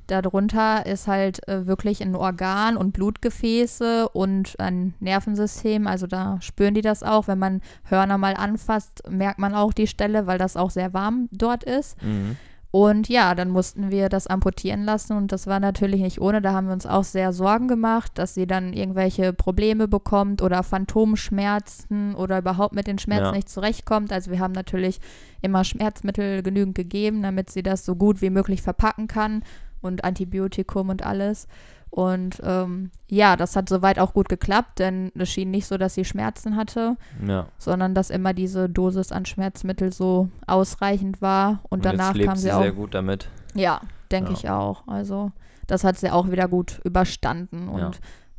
[0.07, 5.87] darunter ist halt äh, wirklich ein Organ und Blutgefäße und ein Nervensystem.
[5.87, 7.29] Also da spüren die das auch.
[7.29, 11.29] Wenn man Hörner mal anfasst, merkt man auch die Stelle, weil das auch sehr warm
[11.31, 12.03] dort ist.
[12.03, 12.37] Mhm.
[12.71, 16.43] Und ja, dann mussten wir das amputieren lassen und das war natürlich nicht ohne.
[16.43, 20.63] Da haben wir uns auch sehr Sorgen gemacht, dass sie dann irgendwelche Probleme bekommt oder
[20.63, 23.33] Phantomschmerzen oder überhaupt mit den Schmerzen Ja.
[23.33, 24.13] nicht zurechtkommt.
[24.13, 25.01] Also wir haben natürlich
[25.41, 29.43] immer Schmerzmittel genügend gegeben, damit sie das so gut wie möglich verpacken kann
[29.81, 31.49] und Antibiotikum und alles.
[31.91, 35.95] Und ähm, ja, das hat soweit auch gut geklappt, denn es schien nicht so, dass
[35.95, 36.97] sie Schmerzen hatte
[37.27, 37.47] ja.
[37.59, 42.37] sondern dass immer diese Dosis an Schmerzmittel so ausreichend war und, danach jetzt lebt kam
[42.37, 42.63] sie sie auch.
[42.63, 43.29] sehr gut damit.
[43.55, 43.81] Ja,
[44.13, 44.37] denke Ja.
[44.39, 44.87] ich auch.
[44.87, 45.33] Also
[45.67, 47.91] das hat sie auch wieder gut überstanden und Ja.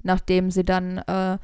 [0.04, 1.38] nachdem sie dann äh,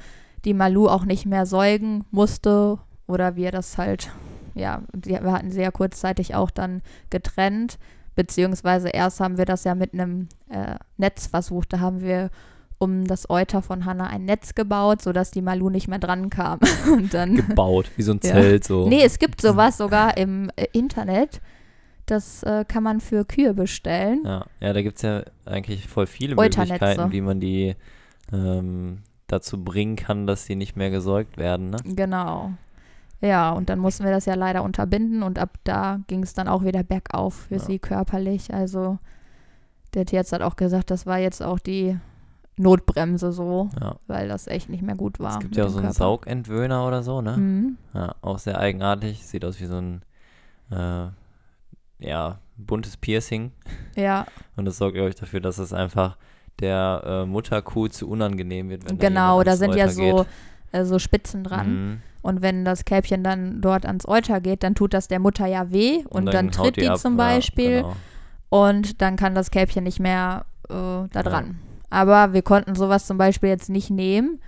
[0.45, 4.11] die Malu auch nicht mehr säugen musste oder wir das halt,
[4.53, 7.77] ja, wir hatten sie ja kurzzeitig auch dann getrennt,
[8.15, 11.73] beziehungsweise erst haben wir das ja mit einem äh, Netz versucht.
[11.73, 12.29] Da haben wir
[12.77, 16.59] um das Euter von Hannah ein Netz gebaut, sodass die Malu nicht mehr dran kam.
[16.91, 18.31] Und dann Gebaut, wie so ein Ja.
[18.31, 18.87] Zelt so.
[18.87, 21.41] Nee, es gibt sowas sogar im äh, Internet.
[22.05, 24.21] Das äh, kann man für Kühe bestellen.
[24.25, 26.35] Ja, ja da gibt es ja eigentlich voll viele.
[26.35, 27.75] Möglichkeiten, wie man die
[28.31, 31.71] ähm, dazu bringen kann, dass sie nicht mehr gesäugt werden.
[31.71, 31.77] Ne?
[31.83, 32.53] Genau.
[33.25, 36.47] Ja, und dann mussten wir das ja leider unterbinden und ab da ging es dann
[36.47, 37.59] auch wieder bergauf für Ja.
[37.61, 38.53] sie körperlich.
[38.53, 38.99] Also
[39.93, 41.97] der Tierarzt hat auch gesagt, das war jetzt auch die
[42.57, 43.95] Notbremse so, Ja.
[44.07, 45.33] weil das echt nicht mehr gut war.
[45.33, 45.97] Es gibt ja auch so einen Körper.
[45.97, 47.35] Saugentwöhner oder so, ne?
[47.37, 47.77] Mhm.
[47.93, 49.25] Ja, auch sehr eigenartig.
[49.25, 50.01] Sieht aus wie so ein
[50.71, 51.07] äh,
[51.99, 53.51] ja, buntes Piercing.
[53.95, 56.17] Ja, Und das sorgt, glaube ich, dafür, dass es einfach
[56.59, 60.25] der äh, Mutterkuh zu unangenehm wird, wenn genau, da, da sind ja so,
[60.71, 61.67] äh, so Spitzen dran.
[61.91, 62.01] Mhm.
[62.25, 65.71] Und wenn das Kälbchen dann dort ans Euter geht, dann tut das der Mutter ja
[65.71, 66.97] weh und, dann, haut tritt die, ab.
[66.97, 67.95] zum Ja, Beispiel genau.
[68.49, 70.73] und dann kann das Kälbchen nicht mehr äh,
[71.11, 71.59] da dran.
[71.91, 74.39] Aber wir konnten sowas zum Beispiel jetzt nicht nehmen,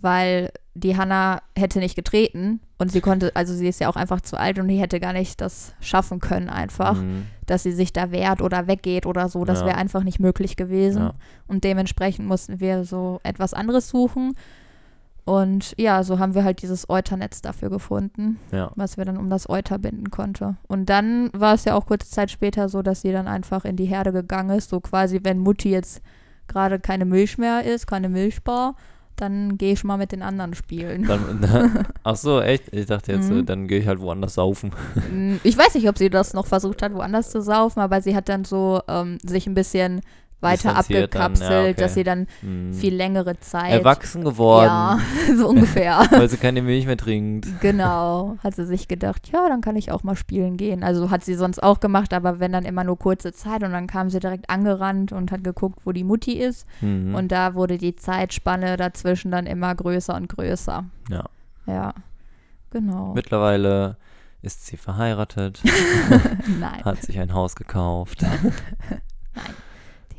[0.00, 4.20] weil die Hanna hätte nicht getreten und sie konnte, also sie ist ja auch einfach
[4.22, 7.26] zu alt und die hätte gar nicht das schaffen können einfach, Mhm.
[7.46, 9.44] dass sie sich da wehrt oder weggeht oder so.
[9.44, 9.66] Das Ja.
[9.66, 11.02] wäre einfach nicht möglich gewesen.
[11.02, 11.14] Ja.
[11.46, 14.34] Und dementsprechend mussten wir so etwas anderes suchen.
[15.24, 18.72] Und ja, so haben wir halt dieses Euternetz dafür gefunden, Ja.
[18.74, 20.56] was wir dann um das Euter binden konnte.
[20.66, 23.76] Und dann war es ja auch kurze Zeit später so, dass sie dann einfach in
[23.76, 24.70] die Herde gegangen ist.
[24.70, 26.02] So quasi, wenn Mutti jetzt
[26.48, 28.74] gerade keine Milch mehr ist, keine Milchbar,
[29.14, 31.04] dann gehe ich mal mit den anderen spielen.
[31.04, 32.72] Dann, ach so, echt?
[32.74, 33.40] Ich dachte jetzt, Mhm.
[33.40, 34.72] äh, dann gehe ich halt woanders saufen.
[35.44, 38.28] Ich weiß nicht, ob sie das noch versucht hat, woanders zu saufen, aber sie hat
[38.28, 40.00] dann so ähm, sich ein bisschen
[40.42, 41.74] weiter dann, abgekapselt, ja, okay.
[41.74, 42.72] dass sie dann Hm.
[42.72, 43.72] viel längere Zeit.
[43.72, 44.98] erwachsen geworden, Ja,
[45.36, 46.04] so ungefähr.
[46.10, 47.48] weil sie keine Milch mehr trinkt.
[47.60, 50.82] Genau, hat sie sich gedacht, ja, dann kann ich auch mal spielen gehen.
[50.82, 53.86] Also hat sie sonst auch gemacht, aber wenn dann immer nur kurze Zeit und dann
[53.86, 56.66] kam sie direkt angerannt und hat geguckt, wo die Mutti ist.
[56.80, 57.14] Mhm.
[57.14, 60.84] Und da wurde die Zeitspanne dazwischen dann immer größer und größer.
[61.10, 61.24] Ja.
[61.66, 61.94] Ja,
[62.70, 63.12] genau.
[63.14, 63.96] Mittlerweile
[64.42, 65.62] ist sie verheiratet,
[66.60, 68.24] Nein, hat sich ein Haus gekauft.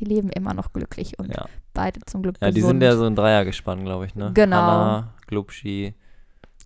[0.00, 2.70] Die leben immer noch glücklich und Ja, beide zum Glück ja die gesund.
[2.72, 4.30] sind ja so ein Dreiergespann, glaube ich, ne?
[4.34, 4.56] Genau.
[4.56, 5.94] Hanna, Glubschi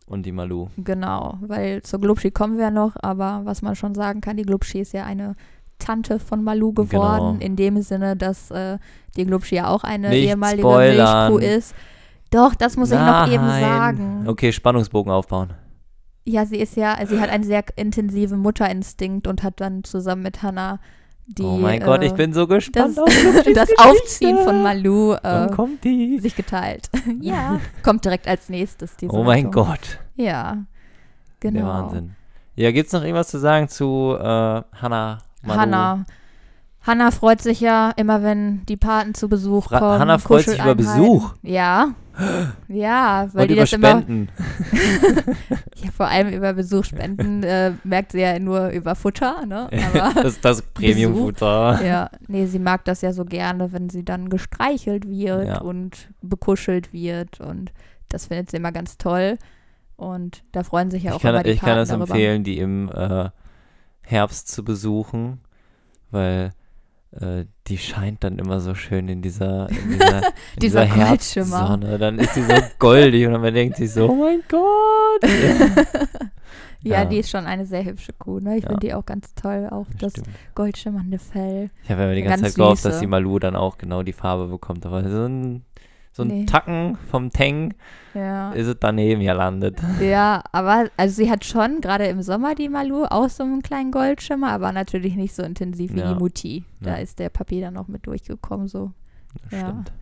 [0.07, 0.69] und die Malu.
[0.77, 4.45] Genau, weil zur Glubschi kommen wir ja noch, aber was man schon sagen kann, die
[4.45, 5.35] Glubschi ist ja eine
[5.79, 7.45] Tante von Malu geworden, Genau.
[7.47, 8.79] in dem Sinne, dass äh,
[9.17, 11.33] die Glubschi ja auch eine Nicht ehemalige spoilern.
[11.35, 11.75] Milchkuh ist.
[12.31, 13.63] Doch, das muss ich noch eben Nein.
[13.63, 14.25] sagen.
[14.29, 15.55] Okay, Spannungsbogen aufbauen.
[16.25, 20.43] Ja, sie ist ja, sie hat einen sehr intensiven Mutterinstinkt und hat dann zusammen mit
[20.43, 20.79] Hannah
[21.29, 23.69] die, oh mein Gott, ich äh, bin so gespannt das, auf das.
[23.79, 26.19] Aufziehen von Malu Wann äh, kommt die?
[26.21, 26.89] sich geteilt.
[27.21, 28.97] ja, kommt direkt als nächstes.
[28.97, 29.67] Diese Oh mein Rettung.
[29.67, 30.59] Gott, Ja,
[31.41, 31.59] genau.
[31.59, 32.17] der Wahnsinn.
[32.57, 35.61] Ja, gibt's noch irgendwas zu sagen zu äh, Hannah, Malu?
[35.61, 36.05] Hanna.
[36.89, 39.99] Hanna freut sich ja immer, wenn die Paten zu Besuch Fra- kommen.
[40.01, 40.75] Hanna freut sich über.
[40.75, 41.35] Besuch?
[41.43, 41.91] Ja.
[42.67, 44.29] Ja, weil Und die über das immer, Spenden.
[45.77, 49.69] ja, vor allem über Besuch spenden, äh, merkt sie ja nur über Futter, ne?
[49.95, 51.81] Aber das ist das Premium-Futter.
[51.87, 55.59] ja, nee, sie mag das ja so gerne, wenn sie dann gestreichelt wird Ja.
[55.61, 57.71] und bekuschelt wird und
[58.09, 59.39] das findet sie immer ganz toll.
[59.97, 62.07] Und da freuen sich ja auch Ich kann, immer die ich kann Paten das darüber.
[62.07, 63.29] empfehlen, die im äh,
[64.03, 65.41] Herbst zu besuchen,
[66.11, 66.51] weil
[67.67, 70.23] die scheint dann immer so schön in dieser, in dieser, in
[70.61, 71.59] Dieser dieser Goldschimmer.
[71.71, 71.99] Herbstsonne.
[71.99, 75.31] Dann ist sie so goldig und man denkt sich so, oh mein Gott.
[76.83, 77.05] Ja, Ja.
[77.07, 78.57] die ist schon eine sehr hübsche Kuh, ne?
[78.59, 78.69] Ich Ja.
[78.71, 80.29] finde die auch ganz toll, auch das Stimmt.
[80.55, 81.71] goldschimmernde Fell.
[81.83, 84.13] Ich habe ja die ganze ganz Zeit gehofft, dass die Malu dann auch genau die
[84.13, 84.87] Farbe bekommt.
[84.87, 85.65] Aber so ein,
[86.13, 86.47] so ein Nee.
[86.47, 87.75] Tacken vom Tang
[88.15, 88.53] Ja.
[88.53, 89.79] ist es daneben gelandet.
[90.01, 93.93] ja, aber also sie hat schon gerade im Sommer die Malu auch so einen kleinen
[93.93, 96.13] Goldschimmer, aber natürlich nicht so intensiv wie Ja.
[96.15, 96.65] die Mutti.
[96.81, 96.97] Da Ja.
[96.97, 98.93] ist der Papi dann noch mit durchgekommen so.
[99.45, 99.69] Das Ja.
[99.69, 99.93] stimmt.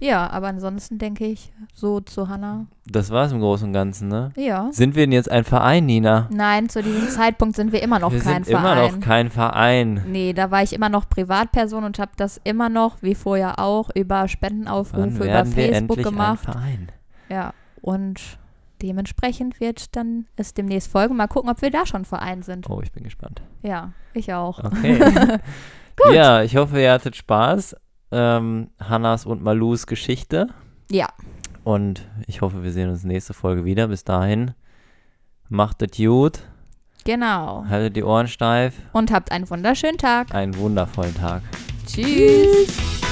[0.00, 2.66] Ja, aber ansonsten denke ich so zu Hannah.
[2.86, 4.32] Das war es im Großen und Ganzen, ne?
[4.36, 4.68] Ja.
[4.72, 6.28] Sind wir denn jetzt ein Verein, Nina?
[6.30, 8.78] Nein, zu diesem Zeitpunkt sind wir immer noch wir kein sind Verein.
[8.78, 10.02] immer noch kein Verein.
[10.08, 13.88] Nee, da war ich immer noch Privatperson und habe das immer noch, wie vorher auch,
[13.94, 16.46] über Spendenaufrufe über Facebook endlich gemacht.
[16.48, 16.92] ein Verein?
[17.30, 18.20] Ja, und
[18.82, 21.16] dementsprechend wird dann es demnächst folgen.
[21.16, 22.68] Mal gucken, ob wir da schon Verein sind.
[22.68, 23.42] Oh, ich bin gespannt.
[23.62, 24.62] Ja, ich auch.
[24.62, 24.98] Okay.
[26.12, 27.76] Ja, ich hoffe, ihr hattet Spaß.
[28.14, 30.48] Ähm, Hannas und Malus Geschichte.
[30.90, 31.08] Ja,
[31.64, 33.88] Und ich hoffe, wir sehen uns nächste Folge wieder.
[33.88, 34.52] Bis dahin,
[35.48, 36.40] macht es gut,
[37.04, 37.64] genau.
[37.68, 38.74] haltet die Ohren steif.
[38.92, 40.34] Und habt einen wunderschönen Tag.
[40.34, 41.42] Einen wundervollen Tag.
[41.86, 43.03] Tschüss.